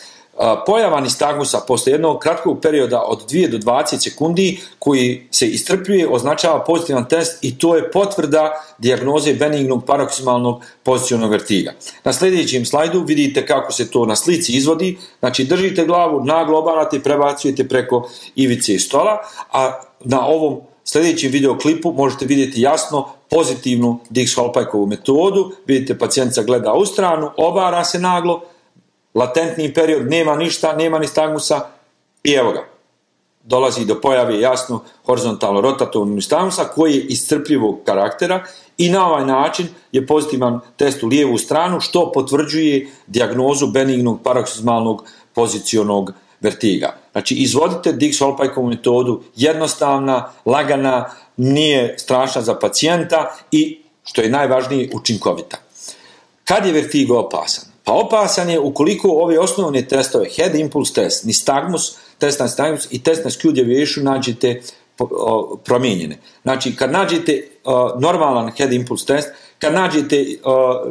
Pojava 0.67 1.01
nistagmusa 1.01 1.61
posle 1.69 1.93
jednog 1.93 2.19
kratkog 2.19 2.61
perioda 2.63 3.03
od 3.03 3.31
2 3.31 3.51
do 3.51 3.59
20 3.59 4.03
sekundi 4.03 4.61
koji 4.79 5.27
se 5.31 5.47
istrpljuje 5.47 6.09
označava 6.09 6.65
pozitivan 6.65 7.09
test 7.09 7.45
i 7.45 7.59
to 7.59 7.77
je 7.77 7.91
potvrda 7.91 8.65
dijagnoze 8.79 9.35
benignog 9.35 9.85
paroksimalnog 9.87 10.63
pozicionog 10.83 11.31
vertiga. 11.31 11.73
Na 12.05 12.13
sljedećem 12.13 12.65
slajdu 12.65 13.05
vidite 13.07 13.47
kako 13.47 13.73
se 13.73 13.91
to 13.91 14.07
na 14.07 14.17
slici 14.17 14.53
izvodi, 14.53 14.99
znači 15.19 15.45
držite 15.45 15.85
glavu, 15.85 16.25
naglo 16.25 16.59
obarate 16.59 16.97
i 16.97 17.03
prebacujete 17.03 17.69
preko 17.69 18.09
ivice 18.35 18.79
stola, 18.79 19.19
a 19.53 19.81
na 20.01 20.27
ovom 20.27 20.61
sljedećem 20.85 21.31
videoklipu 21.33 21.93
možete 21.93 22.27
vidjeti 22.27 22.61
jasno 22.61 23.09
pozitivnu 23.31 23.99
Dix-Holpajkovu 24.11 24.87
metodu, 24.87 25.53
vidite 25.67 25.99
pacijentica 25.99 26.43
gleda 26.43 26.73
u 26.73 26.87
stranu, 26.87 27.31
obara 27.37 27.85
se 27.85 27.99
naglo, 27.99 28.43
latentni 29.15 29.75
period, 29.75 30.11
nema 30.11 30.37
ništa, 30.37 30.77
nema 30.77 30.99
ni 30.99 31.07
stagmusa 31.07 31.61
i 32.25 32.33
evo 32.33 32.53
ga. 32.53 32.69
dolazi 33.45 33.85
do 33.85 34.01
pojave 34.01 34.41
jasno 34.41 34.85
horizontalno 35.07 35.61
rotatornog 35.61 36.15
nistagmusa 36.15 36.65
koji 36.65 36.95
je 36.95 37.05
iscrpljivog 37.05 37.79
karaktera 37.85 38.45
i 38.79 38.89
na 38.89 39.07
ovaj 39.09 39.27
način 39.27 39.67
je 39.93 40.07
pozitivan 40.07 40.61
test 40.77 41.03
u 41.03 41.07
lijevu 41.07 41.39
stranu 41.39 41.81
što 41.81 42.13
potvrđuje 42.13 42.91
dijagnozu 43.07 43.67
benignog 43.67 44.21
paroksizmalnog 44.23 45.05
pozicionog 45.35 46.13
vertiga. 46.41 46.97
Znači, 47.13 47.35
izvodite 47.35 47.93
Dix-Holpajkovu 47.93 48.69
metodu, 48.69 49.23
jednostavna, 49.37 50.33
lagana, 50.45 51.11
nije 51.37 51.99
strašna 51.99 52.43
za 52.43 52.55
pacijenta 52.55 53.35
i, 53.51 53.81
što 54.05 54.23
je 54.23 54.31
najvažnije, 54.31 54.91
učinkovita. 54.95 55.57
Kad 56.45 56.67
je 56.67 56.73
vertigo 56.73 57.19
opasan? 57.19 57.72
Pa 57.85 57.93
opasan 57.93 58.51
je 58.51 58.61
ukoliko 58.61 59.09
ove 59.09 59.39
osnovne 59.39 59.89
testove, 59.89 60.29
head 60.37 60.55
impulse 60.55 60.95
test, 60.95 61.25
nistagmus, 61.25 61.97
test 62.19 62.39
na 62.39 62.45
nistagmus 62.45 62.89
i 62.91 63.03
test 63.03 63.25
na 63.25 63.31
skewed 63.31 63.55
deviation 63.55 64.05
nađete 64.05 64.63
promijenjene. 65.65 66.19
Znači, 66.43 66.77
kad 66.77 66.93
nađete 66.93 67.49
normalan 68.01 68.53
head 68.57 68.73
impulse 68.73 69.07
test, 69.07 69.29
kad 69.59 69.75
nađete 69.75 70.27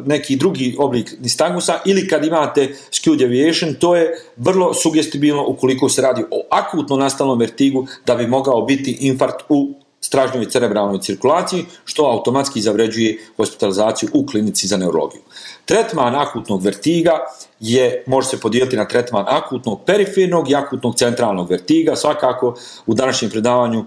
neki 0.06 0.36
drugi 0.36 0.76
oblik 0.80 1.14
nistagmusa 1.20 1.80
ili 1.86 2.08
kad 2.08 2.26
imate 2.26 2.76
skewed 2.92 3.18
deviation, 3.18 3.74
to 3.74 3.96
je 3.96 4.22
vrlo 4.38 4.74
sugestibilno 4.74 5.46
ukoliko 5.48 5.90
se 5.90 6.02
radi 6.02 6.24
o 6.32 6.48
akutno 6.50 6.98
nastalnom 6.98 7.40
vertigu 7.40 7.88
da 8.06 8.16
bi 8.16 8.28
mogao 8.28 8.62
biti 8.62 8.98
infarkt 9.00 9.42
u 9.50 9.74
stražnjoj 10.02 10.50
cerebralnoj 10.50 11.00
cirkulaciji, 11.02 11.66
što 11.86 12.06
automatski 12.06 12.62
zavređuje 12.62 13.18
hospitalizaciju 13.38 14.10
u 14.14 14.26
klinici 14.26 14.68
za 14.68 14.78
neurologiju. 14.78 15.22
Tretman 15.66 16.16
akutnog 16.16 16.64
vertiga 16.64 17.12
je, 17.60 18.04
može 18.08 18.28
se 18.28 18.40
podijeliti 18.40 18.78
na 18.78 18.88
tretman 18.88 19.26
akutnog 19.28 19.82
perifernog 19.86 20.50
i 20.50 20.56
akutnog 20.56 20.96
centralnog 20.96 21.50
vertiga. 21.50 21.96
Svakako 21.96 22.56
u 22.86 22.94
današnjem 22.94 23.32
predavanju 23.32 23.86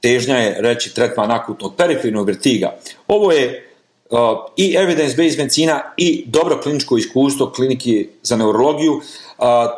težnja 0.00 0.36
je 0.36 0.56
reći 0.60 0.94
tretman 0.94 1.30
akutnog 1.30 1.74
perifernog 1.76 2.26
vertiga. 2.26 2.70
Ovo 3.08 3.32
je 3.32 3.72
uh, 4.10 4.18
i 4.56 4.76
evidence-based 4.78 5.38
medicina 5.38 5.82
i 5.96 6.24
dobro 6.26 6.60
kliničko 6.62 6.96
iskustvo 6.96 7.50
klinike 7.50 8.08
za 8.22 8.36
neurologiju, 8.36 9.00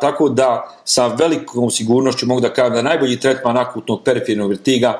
tako 0.01 0.29
da 0.29 0.77
sa 0.83 1.07
velikom 1.07 1.71
sigurnošću 1.71 2.25
mogu 2.25 2.41
da 2.41 2.53
kažem 2.53 2.73
da 2.73 2.81
najbolji 2.81 3.19
tretman 3.19 3.57
akutnog 3.57 4.03
perifernog 4.03 4.49
vertiga 4.49 4.99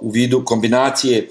u 0.00 0.10
vidu 0.10 0.44
kombinacije 0.44 1.28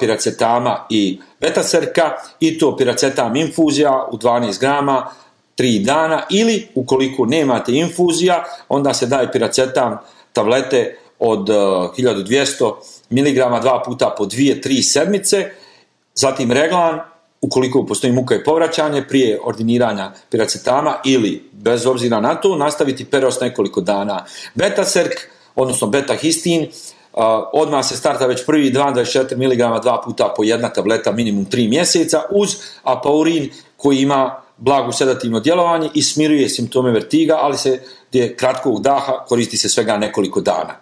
piracetama 0.00 0.86
i 0.90 1.18
betaserka 1.40 2.12
i 2.40 2.58
to 2.58 2.76
piracetam 2.76 3.36
infuzija 3.36 4.08
u 4.12 4.16
12 4.16 4.60
grama 4.60 5.10
3 5.58 5.84
dana 5.84 6.22
ili 6.30 6.68
ukoliko 6.74 7.26
nemate 7.26 7.72
infuzija 7.72 8.44
onda 8.68 8.94
se 8.94 9.06
daje 9.06 9.32
piracetam 9.32 9.96
tablete 10.32 10.98
od 11.18 11.48
1200 11.48 12.74
mg 13.10 13.60
dva 13.62 13.82
puta 13.86 14.14
po 14.18 14.24
2-3 14.24 14.82
sedmice 14.82 15.50
zatim 16.14 16.52
reglan 16.52 17.00
ukoliko 17.40 17.86
postoji 17.86 18.12
muka 18.12 18.34
i 18.34 18.44
povraćanje 18.44 19.02
prije 19.08 19.40
ordiniranja 19.44 20.12
piracetama 20.30 20.96
ili 21.04 21.48
bez 21.52 21.86
obzira 21.86 22.20
na 22.20 22.34
to 22.34 22.56
nastaviti 22.56 23.04
peros 23.04 23.40
nekoliko 23.40 23.80
dana. 23.80 24.24
Betaserk 24.54 25.12
odnosno 25.54 25.86
betahistin 25.86 26.66
odmah 27.52 27.86
se 27.86 27.96
starta 27.96 28.26
već 28.26 28.46
prvi 28.46 28.72
2-24 28.72 29.36
mg 29.36 29.82
dva 29.82 30.02
puta 30.04 30.34
po 30.36 30.44
jedna 30.44 30.68
tableta 30.68 31.12
minimum 31.12 31.46
3 31.46 31.68
mjeseca 31.68 32.22
uz 32.30 32.56
apaurin 32.82 33.50
koji 33.76 33.98
ima 33.98 34.42
blagu 34.56 34.92
sedativno 34.92 35.40
djelovanje 35.40 35.90
i 35.94 36.02
smiruje 36.02 36.48
simptome 36.48 36.90
vertiga, 36.90 37.38
ali 37.42 37.58
se 37.58 37.80
je 38.12 38.36
kratkog 38.36 38.82
daha 38.82 39.24
koristi 39.24 39.56
se 39.56 39.68
svega 39.68 39.96
nekoliko 39.96 40.40
dana. 40.40 40.76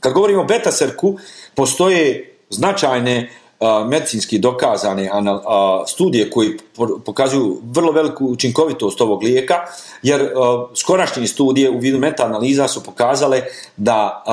Kad 0.00 0.12
govorimo 0.12 0.42
o 0.42 0.44
betaserku, 0.44 1.18
postoje 1.54 2.34
značajne 2.50 3.30
medicinski 3.88 4.38
dokazane 4.38 5.10
studije 5.86 6.30
koji 6.30 6.50
pokazuju 7.04 7.60
vrlo 7.64 7.92
veliku 7.92 8.26
učinkovitost 8.26 9.00
ovog 9.00 9.22
lijeka, 9.22 9.54
jer 10.02 10.30
skorašnje 10.74 11.26
studije 11.26 11.70
u 11.70 11.78
vidu 11.78 11.98
meta-analiza 11.98 12.68
su 12.68 12.82
pokazale 12.82 13.42
da 13.76 14.24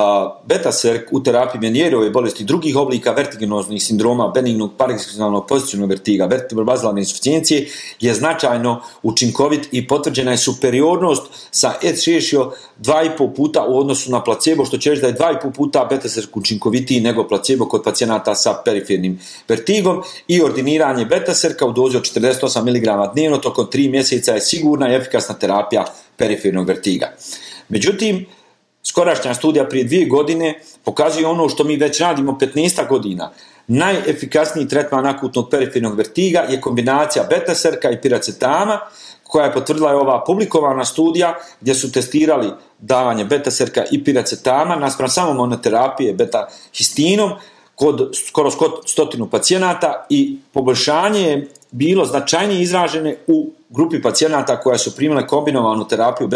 beta-serk 0.45 1.07
u 1.12 1.23
terapiji 1.23 1.62
menijerove 1.62 2.09
bolesti 2.09 2.43
drugih 2.43 2.75
oblika 2.75 3.12
vertiginoznih 3.12 3.83
sindroma, 3.83 4.31
benignog 4.36 4.71
paroksizmalnog 4.77 5.47
pozicionog 5.47 5.89
vertiga, 5.89 6.25
vertebrobazilarne 6.25 7.01
insuficijencije 7.01 7.67
je 7.99 8.13
značajno 8.13 8.81
učinkovit 9.03 9.67
i 9.71 9.88
potvrđena 9.88 10.31
je 10.31 10.38
superiornost 10.38 11.23
sa 11.51 11.73
i 13.05 13.17
pol 13.17 13.33
puta 13.33 13.65
u 13.67 13.79
odnosu 13.79 14.12
na 14.12 14.23
placebo, 14.23 14.65
što 14.65 14.77
će 14.77 14.89
reći 14.89 15.01
da 15.01 15.07
je 15.07 15.13
dva 15.13 15.31
i 15.31 15.41
pol 15.41 15.51
puta 15.51 15.88
beta-serk 15.89 16.38
učinkovitiji 16.38 17.01
nego 17.01 17.27
placebo 17.27 17.65
kod 17.65 17.83
pacijenata 17.83 18.36
sa 18.36 18.62
perifernim 18.65 19.12
vertigom 19.47 20.04
i 20.28 20.41
ordiniranje 20.41 21.06
betaserka 21.06 21.65
u 21.65 21.71
dozi 21.71 21.97
od 21.97 22.04
48 22.04 22.62
mg 22.62 23.13
dnevno 23.13 23.38
tokom 23.38 23.67
3 23.73 23.91
mjeseca 23.91 24.34
je 24.34 24.41
sigurna 24.41 24.91
i 24.91 24.95
efikasna 24.95 25.36
terapija 25.36 25.86
perifernog 26.17 26.67
vertiga. 26.67 27.12
Međutim, 27.69 28.26
skorašnja 28.84 29.34
studija 29.34 29.65
prije 29.69 29.84
dvije 29.84 30.06
godine 30.06 30.60
pokazuje 30.84 31.28
ono 31.28 31.49
što 31.49 31.63
mi 31.63 31.76
već 31.76 31.99
radimo 31.99 32.38
15 32.41 32.88
godina. 32.89 33.32
Najefikasniji 33.67 34.67
tretman 34.67 35.06
akutnog 35.06 35.49
perifernog 35.49 35.95
vertiga 35.97 36.39
je 36.39 36.62
kombinacija 36.62 37.26
betaserka 37.30 37.91
i 37.91 38.02
piracetama, 38.02 38.80
koja 39.23 39.45
je 39.45 39.54
potvrdila 39.54 39.89
je 39.89 39.95
ova 39.95 40.23
publikovana 40.23 40.86
studija 40.86 41.36
gdje 41.62 41.76
su 41.76 41.91
testirali 41.91 42.52
davanje 42.80 43.26
betaserka 43.26 43.84
i 43.91 44.04
piracetama 44.04 44.76
naspram 44.76 45.10
samo 45.10 45.34
monoterapije 45.34 46.13
betahistinom 46.13 47.32
kod 47.75 48.12
skoro 48.27 48.51
stotinu 48.86 49.29
pacijenata 49.29 50.05
i 50.09 50.38
poboljšanje 50.51 51.21
je 51.21 51.49
bilo 51.71 52.05
značajnije 52.05 52.62
izražene 52.62 53.15
u 53.27 53.51
grupi 53.73 54.01
pacijenata 54.01 54.59
koja 54.59 54.77
su 54.77 54.95
primile 54.95 55.27
kombinovanu 55.27 55.88
terapiju 55.88 56.27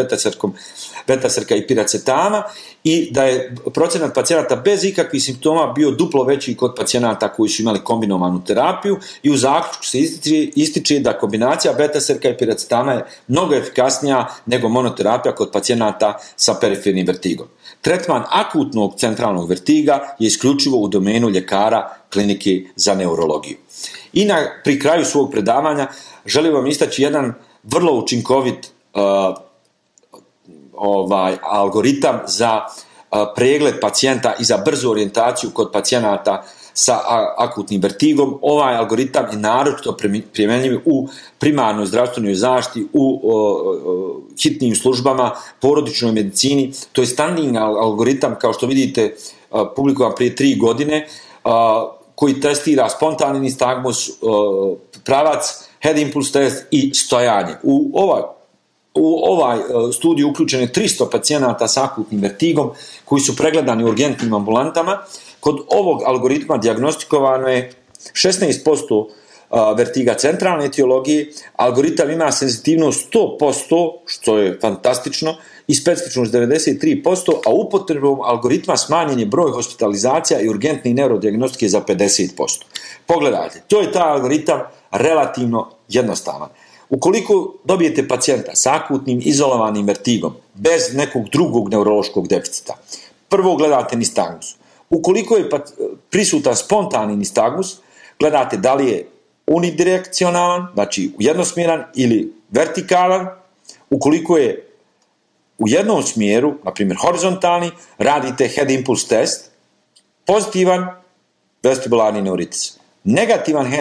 betaserka 1.07 1.55
i 1.55 1.67
piracetama 1.67 2.43
i 2.83 3.11
da 3.11 3.23
je 3.23 3.55
procenat 3.73 4.13
pacijenata 4.13 4.55
bez 4.55 4.83
ikakvih 4.83 5.23
simptoma 5.23 5.73
bio 5.73 5.91
duplo 5.91 6.23
veći 6.23 6.55
kod 6.55 6.73
pacijenata 6.77 7.33
koji 7.33 7.49
su 7.49 7.61
imali 7.61 7.83
kombinovanu 7.83 8.43
terapiju 8.43 8.97
i 9.23 9.31
u 9.31 9.37
zaključku 9.37 9.85
se 9.85 9.99
ističe, 9.99 10.51
ističe 10.55 10.99
da 10.99 11.19
kombinacija 11.19 11.73
betaserka 11.73 12.29
i 12.29 12.37
piracetama 12.37 12.93
je 12.93 13.05
mnogo 13.27 13.55
efikasnija 13.55 14.27
nego 14.45 14.69
monoterapija 14.69 15.35
kod 15.35 15.51
pacijenata 15.51 16.19
sa 16.35 16.53
perifernim 16.61 17.07
vertigom. 17.07 17.47
Tretman 17.81 18.23
akutnog 18.29 18.93
centralnog 18.97 19.49
vertiga 19.49 20.15
je 20.19 20.27
isključivo 20.27 20.77
u 20.77 20.87
domenu 20.87 21.29
ljekara 21.29 21.97
klinike 22.13 22.63
za 22.75 22.95
neurologiju. 22.95 23.57
I 24.13 24.25
na, 24.25 24.45
pri 24.63 24.79
kraju 24.79 25.05
svog 25.05 25.31
predavanja 25.31 25.87
želim 26.25 26.53
vam 26.53 26.67
istaći 26.67 27.03
jedan 27.03 27.33
vrlo 27.63 27.93
učinkovit 27.93 28.71
uh, 28.93 29.01
ovaj 30.73 31.37
algoritam 31.41 32.19
za 32.27 32.61
uh, 32.65 33.17
pregled 33.35 33.75
pacijenta 33.81 34.33
i 34.39 34.43
za 34.43 34.57
brzu 34.57 34.91
orijentaciju 34.91 35.49
kod 35.53 35.71
pacijenata 35.71 36.43
sa 36.73 36.99
akutnim 37.37 37.81
vertigom. 37.81 38.39
Ovaj 38.41 38.75
algoritam 38.75 39.25
je 39.31 39.37
naročito 39.37 39.97
primjenjiv 40.33 40.79
u 40.85 41.07
primarnoj 41.39 41.85
zdravstvenoj 41.85 42.35
zaštiti, 42.35 42.87
u 42.93 43.21
hitnim 44.43 44.75
službama, 44.75 45.31
porodičnoj 45.61 46.11
medicini. 46.11 46.71
To 46.91 47.01
je 47.01 47.07
standing 47.07 47.55
algoritam, 47.57 48.35
kao 48.41 48.53
što 48.53 48.67
vidite, 48.67 49.15
publikovan 49.75 50.13
prije 50.15 50.35
tri 50.35 50.55
godine, 50.55 51.07
koji 52.17 52.39
testira 52.41 52.89
spontani 52.89 53.39
nistagmus, 53.39 54.09
pravac, 55.03 55.69
head 55.83 55.97
impulse 55.97 56.31
test 56.31 56.65
i 56.71 56.93
stojanje. 56.93 57.55
U 57.63 57.91
ovaj 57.93 58.21
u 58.99 59.19
ovaj 59.31 59.59
studij 59.93 60.25
uključeno 60.25 60.63
je 60.63 60.71
300 60.71 61.09
pacijenata 61.11 61.67
sa 61.67 61.83
akutnim 61.83 62.21
vertigom 62.21 62.71
koji 63.05 63.21
su 63.21 63.35
pregledani 63.35 63.83
u 63.83 63.87
urgentnim 63.87 64.33
ambulantama 64.33 64.97
Kod 65.39 65.59
ovog 65.67 66.03
algoritma 66.05 66.57
diagnostikovano 66.57 67.47
je 67.47 67.71
16% 68.13 69.07
vertiga 69.77 70.13
centralne 70.13 70.65
etiologije, 70.65 71.31
algoritam 71.55 72.11
ima 72.11 72.31
senzitivnost 72.31 73.13
100%, 73.13 73.91
što 74.05 74.37
je 74.37 74.59
fantastično, 74.61 75.35
i 75.67 75.75
specifičnost 75.75 76.33
93%, 76.33 77.31
a 77.45 77.51
upotrebom 77.51 78.21
algoritma 78.21 78.77
smanjen 78.77 79.19
je 79.19 79.25
broj 79.25 79.51
hospitalizacija 79.51 80.39
i 80.39 80.49
urgentne 80.49 80.93
neurodiagnostike 80.93 81.69
za 81.69 81.81
50%. 81.81 82.63
Pogledajte, 83.05 83.61
to 83.67 83.81
je 83.81 83.91
ta 83.91 84.07
algoritam 84.07 84.61
relativno 84.91 85.69
jednostavan. 85.89 86.49
Ukoliko 86.89 87.55
dobijete 87.63 88.07
pacijenta 88.07 88.55
sa 88.55 88.75
akutnim 88.75 89.21
izolovanim 89.23 89.85
vertigom, 89.85 90.33
bez 90.53 90.93
nekog 90.93 91.29
drugog 91.31 91.69
neurološkog 91.69 92.27
deficita, 92.27 92.73
prvo 93.29 93.55
gledate 93.55 93.95
nistagmus, 93.95 94.55
Ukoliko 94.89 95.35
je 95.35 95.49
prisutan 96.09 96.55
spontani 96.55 97.15
nistagmus, 97.15 97.77
gledate 98.19 98.57
da 98.57 98.73
li 98.73 98.87
je 98.87 99.07
unidirekcionalan, 99.47 100.67
znači 100.73 101.11
jednosmjeran 101.19 101.83
ili 101.95 102.33
vertikalan, 102.49 103.27
ukoliko 103.89 104.37
je 104.37 104.67
u 105.57 105.67
jednom 105.67 106.03
smjeru, 106.03 106.53
na 106.63 106.73
primjer 106.73 106.97
horizontalni, 107.01 107.71
radite 107.97 108.47
head 108.47 108.71
impulse 108.71 109.07
test, 109.07 109.51
pozitivan 110.25 110.87
vestibularni 111.63 112.21
neuritis. 112.21 112.77
Negativan 113.03 113.71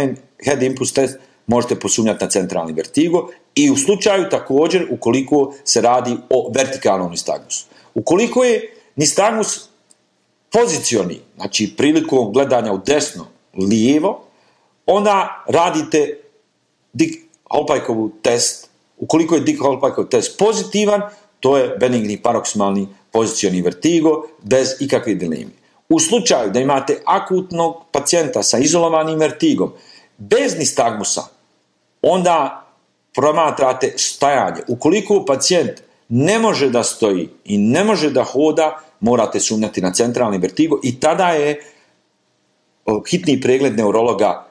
head 0.45 0.63
impulse 0.63 0.95
test 0.95 1.19
možete 1.47 1.81
posumnjati 1.81 2.25
na 2.25 2.31
centralni 2.31 2.73
vertigo 2.73 3.29
i 3.55 3.71
u 3.71 3.77
slučaju 3.77 4.29
također 4.31 4.87
ukoliko 4.91 5.55
se 5.65 5.81
radi 5.81 6.17
o 6.31 6.51
vertikalnom 6.55 7.11
nistagmusu. 7.11 7.67
Ukoliko 7.95 8.45
je 8.45 8.75
nistagmus 8.97 9.69
pozicioni, 10.53 11.21
znači 11.37 11.75
prilikom 11.77 12.33
gledanja 12.33 12.73
u 12.73 12.79
desno, 12.87 13.27
lijevo, 13.55 14.26
onda 14.87 15.45
radite 15.49 16.19
Dick 16.93 17.27
Holpajkovu 17.51 18.11
test. 18.23 18.71
Ukoliko 18.99 19.35
je 19.35 19.41
Dick 19.41 19.61
Holpajkov 19.63 20.09
test 20.09 20.39
pozitivan, 20.39 21.03
to 21.41 21.57
je 21.57 21.77
benigni 21.81 22.23
paroksimalni 22.23 22.89
pozicioni 23.13 23.63
vertigo 23.63 24.29
bez 24.43 24.77
ikakve 24.81 25.15
dileme. 25.15 25.51
U 25.89 26.01
slučaju 26.01 26.51
da 26.51 26.61
imate 26.61 27.03
akutnog 27.05 27.85
pacijenta 27.93 28.43
sa 28.43 28.59
izolovanim 28.59 29.19
vertigom, 29.19 29.73
bez 30.19 30.59
nistagmusa, 30.59 31.23
onda 32.03 32.67
promatrate 33.15 33.93
stajanje. 33.97 34.63
Ukoliko 34.69 35.25
pacijent 35.25 35.83
ne 36.09 36.39
može 36.39 36.71
da 36.71 36.83
stoji 36.83 37.29
i 37.45 37.59
ne 37.59 37.85
može 37.85 38.11
da 38.11 38.25
hoda, 38.25 38.81
morate 39.01 39.41
sumnjati 39.41 39.81
na 39.81 39.93
centralni 39.93 40.39
vertigo 40.39 40.81
i 40.83 41.01
tada 41.01 41.29
je 41.29 41.61
hitni 43.11 43.41
pregled 43.41 43.77
neurologa 43.77 44.47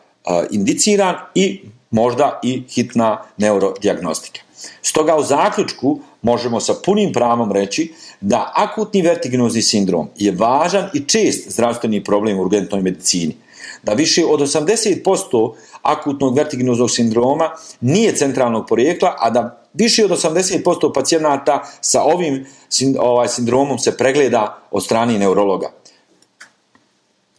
indiciran 0.51 1.15
i 1.35 1.61
možda 1.91 2.39
i 2.43 2.63
hitna 2.69 3.23
neurodijagnostika. 3.37 4.41
Stoga 4.81 5.15
u 5.15 5.23
zaključku 5.23 5.99
možemo 6.21 6.59
sa 6.59 6.73
punim 6.85 7.13
pravom 7.13 7.51
reći 7.51 7.93
da 8.21 8.51
akutni 8.55 9.01
vertiginozni 9.01 9.61
sindrom 9.61 10.09
je 10.15 10.31
važan 10.31 10.89
i 10.93 11.05
čest 11.07 11.51
zdravstveni 11.51 12.03
problem 12.03 12.39
u 12.39 12.41
urgentnoj 12.41 12.81
medicini. 12.81 13.35
Da 13.83 13.93
više 13.93 14.25
od 14.25 14.39
80% 14.39 15.53
akutnog 15.81 16.37
vertiginoznog 16.37 16.91
sindroma 16.91 17.51
nije 17.81 18.15
centralnog 18.15 18.65
porijekla, 18.67 19.15
a 19.19 19.29
da 19.29 19.61
više 19.73 20.05
od 20.05 20.11
80% 20.11 20.93
pacijenata 20.93 21.63
sa 21.81 22.03
ovim 22.03 22.45
ovaj, 22.99 23.27
sindromom 23.27 23.79
se 23.79 23.97
pregleda 23.97 24.61
od 24.71 24.83
strane 24.83 25.19
neurologa. 25.19 25.71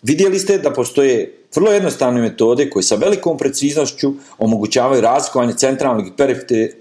Vidjeli 0.02 0.38
ste 0.38 0.58
da 0.58 0.72
postoje 0.72 1.45
vrlo 1.56 1.72
jednostavne 1.72 2.20
metode 2.20 2.70
koje 2.70 2.82
sa 2.82 2.94
velikom 2.94 3.38
preciznošću 3.38 4.12
omogućavaju 4.38 5.00
razlikovanje 5.00 5.54
centralnog 5.54 6.06
i 6.06 6.12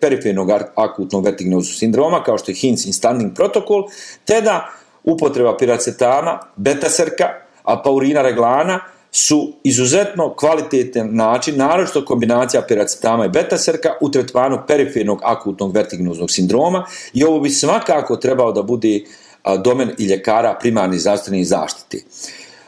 perifernog 0.01 0.49
akutnog 0.75 1.25
vertiginoznog 1.25 1.77
sindroma, 1.77 2.23
kao 2.23 2.37
što 2.37 2.51
je 2.51 2.55
Hins 2.55 2.85
Standing 2.91 3.35
protokol, 3.35 3.83
te 4.25 4.41
da 4.41 4.69
upotreba 5.03 5.57
piracetama, 5.57 6.39
betaserka, 6.55 7.25
paurina 7.83 8.21
reglana 8.21 8.79
su 9.11 9.53
izuzetno 9.63 10.33
kvalitetan 10.35 11.15
način, 11.15 11.57
naročito 11.57 12.05
kombinacija 12.05 12.61
piracetama 12.67 13.25
i 13.25 13.29
betaserka 13.29 13.89
u 14.01 14.11
tretmanu 14.11 14.59
perifernog 14.67 15.19
akutnog 15.23 15.75
vertiginoznog 15.75 16.31
sindroma 16.31 16.85
i 17.13 17.23
ovo 17.23 17.39
bi 17.39 17.49
svakako 17.49 18.15
trebao 18.15 18.51
da 18.51 18.63
bude 18.63 18.99
domen 19.63 19.91
i 19.97 20.05
ljekara 20.05 20.57
primarne 20.59 20.99
zdravstvene 20.99 21.43
zaštite. 21.43 22.03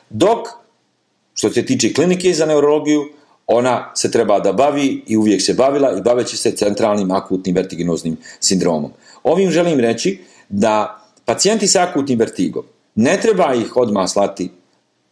Dok, 0.10 0.48
što 1.38 1.50
se 1.50 1.66
tiče 1.66 1.94
klinike 1.94 2.34
za 2.34 2.46
neurologiju, 2.46 3.06
ona 3.48 3.92
se 3.96 4.12
treba 4.12 4.40
da 4.40 4.54
bavi 4.54 5.04
i 5.08 5.18
uvijek 5.18 5.42
se 5.42 5.54
bavila 5.54 5.98
i 5.98 6.02
baveći 6.02 6.38
se 6.38 6.52
centralnim 6.52 7.12
akutnim 7.12 7.56
vertiginoznim 7.56 8.18
sindromom. 8.40 8.92
Ovim 9.24 9.52
želim 9.52 9.80
reći 9.80 10.20
da 10.50 11.02
pacijenti 11.26 11.68
sa 11.68 11.84
akutnim 11.84 12.20
vertigom 12.20 12.64
ne 12.96 13.20
treba 13.22 13.54
ih 13.54 13.78
odmah 13.78 14.10
slati 14.10 14.50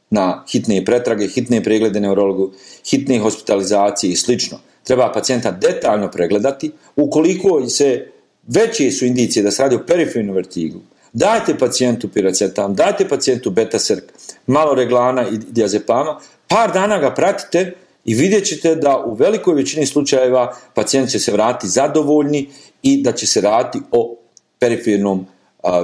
na 0.10 0.44
hitne 0.52 0.86
pretrage, 0.86 1.28
hitne 1.28 1.64
preglede 1.64 2.00
neurologu, 2.00 2.52
hitne 2.90 3.20
hospitalizacije 3.20 4.12
i 4.12 4.16
slično. 4.16 4.58
Treba 4.84 5.12
pacijenta 5.12 5.52
detaljno 5.52 6.12
pregledati. 6.12 6.72
Ukoliko 6.96 7.70
se 7.70 8.12
veće 8.48 8.92
su 8.92 9.06
indicije 9.06 9.44
da 9.44 9.52
se 9.52 9.64
radi 9.64 9.76
o 9.76 9.86
perifernom 9.88 10.36
vertigu, 10.36 10.80
dajte 11.16 11.58
pacijentu 11.58 12.08
piracetam, 12.08 12.76
dajte 12.76 13.08
pacijentu 13.08 13.52
betaserk, 13.52 14.04
malo 14.48 14.74
reglana 14.74 15.28
i 15.30 15.38
diazepama, 15.38 16.20
par 16.48 16.74
dana 16.74 16.98
ga 16.98 17.14
pratite 17.14 17.74
i 18.06 18.16
vidjet 18.16 18.46
ćete 18.46 18.76
da 18.76 18.98
u 19.06 19.14
velikoj 19.14 19.56
većini 19.56 19.86
slučajeva 19.86 20.56
pacijent 20.74 21.10
će 21.10 21.20
se 21.20 21.32
vratiti 21.32 21.68
zadovoljni 21.68 22.50
i 22.82 23.04
da 23.04 23.12
će 23.12 23.28
se 23.28 23.42
raditi 23.42 23.80
o 23.92 24.18
perifernom 24.60 25.26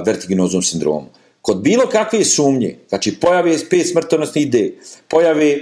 vertiginoznom 0.06 0.62
sindromu. 0.62 1.06
Kod 1.40 1.62
bilo 1.62 1.86
kakve 1.86 2.24
sumnje, 2.24 2.76
znači 2.88 3.20
pojave 3.20 3.56
pet 3.70 3.90
smrtonosnih 3.90 4.46
ide, 4.46 4.74
pojave 5.08 5.58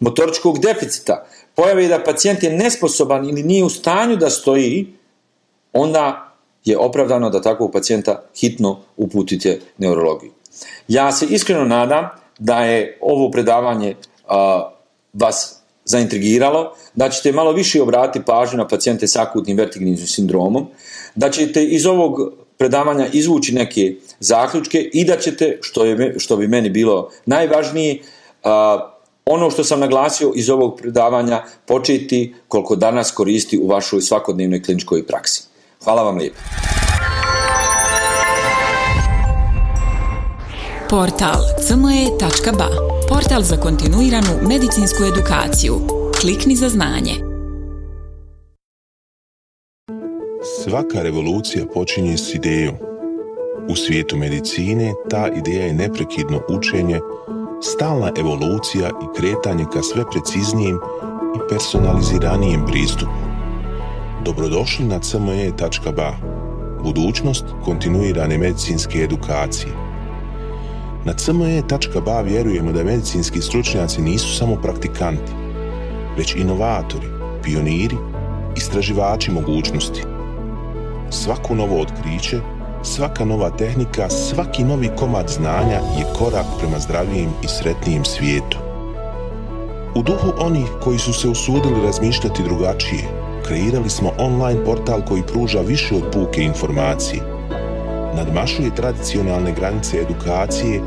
motoričkog 0.00 0.58
deficita, 0.58 1.26
pojave 1.54 1.88
da 1.88 2.02
pacijent 2.04 2.42
je 2.42 2.52
nesposoban 2.52 3.28
ili 3.28 3.42
nije 3.42 3.64
u 3.64 3.70
stanju 3.70 4.16
da 4.16 4.30
stoji, 4.30 4.86
onda 5.72 6.33
je 6.64 6.78
opravdano 6.78 7.30
da 7.30 7.42
takvog 7.42 7.72
pacijenta 7.72 8.22
hitno 8.40 8.80
uputite 8.96 9.60
neurologiju. 9.78 10.32
Ja 10.88 11.12
se 11.12 11.26
iskreno 11.30 11.64
nadam 11.64 12.08
da 12.38 12.64
je 12.64 12.98
ovo 13.00 13.30
predavanje 13.30 13.94
vas 15.12 15.60
zaintrigiralo, 15.84 16.74
da 16.94 17.08
ćete 17.08 17.32
malo 17.32 17.52
više 17.52 17.82
obratiti 17.82 18.24
pažnju 18.24 18.58
na 18.58 18.68
pacijente 18.68 19.08
s 19.08 19.16
akutnim 19.16 19.56
vertignim 19.56 19.96
sindromom, 19.96 20.66
da 21.14 21.30
ćete 21.30 21.64
iz 21.64 21.86
ovog 21.86 22.32
predavanja 22.58 23.06
izvući 23.12 23.54
neke 23.54 23.94
zaključke 24.20 24.78
i 24.92 25.04
da 25.04 25.16
ćete, 25.16 25.58
što, 25.62 25.84
je, 25.84 26.14
što 26.18 26.36
bi 26.36 26.48
meni 26.48 26.70
bilo 26.70 27.10
najvažnije, 27.26 27.98
ono 29.26 29.50
što 29.50 29.64
sam 29.64 29.80
naglasio 29.80 30.32
iz 30.34 30.50
ovog 30.50 30.78
predavanja 30.78 31.44
početi 31.66 32.34
koliko 32.48 32.76
danas 32.76 33.10
koristi 33.10 33.58
u 33.58 33.68
vašoj 33.68 34.02
svakodnevnoj 34.02 34.62
kliničkoj 34.62 35.06
praksi. 35.06 35.53
Hvala 35.84 36.02
vam 36.02 36.16
lijepo. 36.16 36.36
Portal 40.90 41.40
cme.ba 41.66 42.68
Portal 43.08 43.42
za 43.42 43.56
kontinuiranu 43.56 44.48
medicinsku 44.48 45.04
edukaciju. 45.04 45.74
Klikni 46.20 46.56
za 46.56 46.68
znanje. 46.68 47.12
Svaka 50.64 51.02
revolucija 51.02 51.64
počinje 51.74 52.16
s 52.16 52.34
idejom. 52.34 52.74
U 53.68 53.76
svijetu 53.76 54.16
medicine 54.16 54.92
ta 55.10 55.28
ideja 55.36 55.66
je 55.66 55.74
neprekidno 55.74 56.40
učenje, 56.48 57.00
stalna 57.62 58.12
evolucija 58.16 58.88
i 58.88 59.18
kretanje 59.18 59.64
ka 59.72 59.82
sve 59.82 60.04
preciznijem 60.10 60.78
i 61.36 61.48
personaliziranijem 61.48 62.66
pristupu. 62.66 63.23
Dobrodošli 64.24 64.84
na 64.84 64.98
cme.ba, 64.98 66.12
budućnost 66.82 67.44
kontinuirane 67.64 68.38
medicinske 68.38 68.98
edukacije. 68.98 69.72
Na 71.04 71.12
cme.ba 71.12 72.20
vjerujemo 72.20 72.72
da 72.72 72.84
medicinski 72.84 73.40
stručnjaci 73.40 74.02
nisu 74.02 74.36
samo 74.36 74.56
praktikanti, 74.56 75.32
već 76.16 76.36
inovatori, 76.36 77.06
pioniri, 77.42 77.96
istraživači 78.56 79.30
mogućnosti– 79.30 80.02
Svako 81.10 81.54
novo 81.54 81.80
otkriće, 81.80 82.40
svaka 82.82 83.24
nova 83.24 83.50
tehnika, 83.50 84.10
svaki 84.10 84.64
novi 84.64 84.90
komad 84.98 85.28
znanja 85.28 85.80
je 85.98 86.04
korak 86.18 86.46
prema 86.58 86.78
zdravijem 86.78 87.30
i 87.42 87.48
sretnijem 87.48 88.04
svijetu. 88.04 88.58
U 89.94 90.02
duhu 90.02 90.32
onih 90.38 90.66
koji 90.82 90.98
su 90.98 91.12
se 91.12 91.28
usudili 91.28 91.82
razmišljati 91.82 92.42
drugačije, 92.42 93.02
kreirali 93.46 93.90
smo 93.90 94.12
online 94.18 94.64
portal 94.64 95.02
koji 95.08 95.22
pruža 95.22 95.60
više 95.60 95.94
od 95.94 96.02
puke 96.12 96.42
informacije. 96.42 97.22
Nadmašuje 98.16 98.74
tradicionalne 98.74 99.52
granice 99.52 99.98
edukacije, 99.98 100.80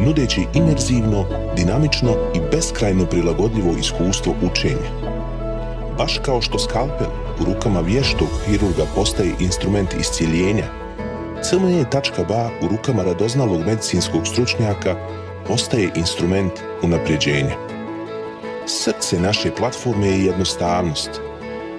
nudeći 0.00 0.46
imerzivno, 0.54 1.24
dinamično 1.56 2.14
i 2.34 2.40
beskrajno 2.50 3.06
prilagodljivo 3.06 3.72
iskustvo 3.80 4.34
učenja. 4.50 4.90
Baš 5.98 6.18
kao 6.24 6.40
što 6.40 6.58
skalpel 6.58 7.06
u 7.40 7.44
rukama 7.44 7.80
vještog 7.80 8.28
hirurga 8.46 8.84
postaje 8.94 9.32
instrument 9.40 9.94
iscijeljenja, 10.00 10.64
CME.ba 11.42 12.50
u 12.62 12.68
rukama 12.68 13.02
radoznalog 13.02 13.60
medicinskog 13.66 14.26
stručnjaka 14.26 14.96
postaje 15.48 15.90
instrument 15.94 16.52
unapređenja. 16.82 17.56
Srce 18.66 19.20
naše 19.20 19.50
platforme 19.50 20.06
je 20.06 20.24
jednostavnost. 20.24 21.31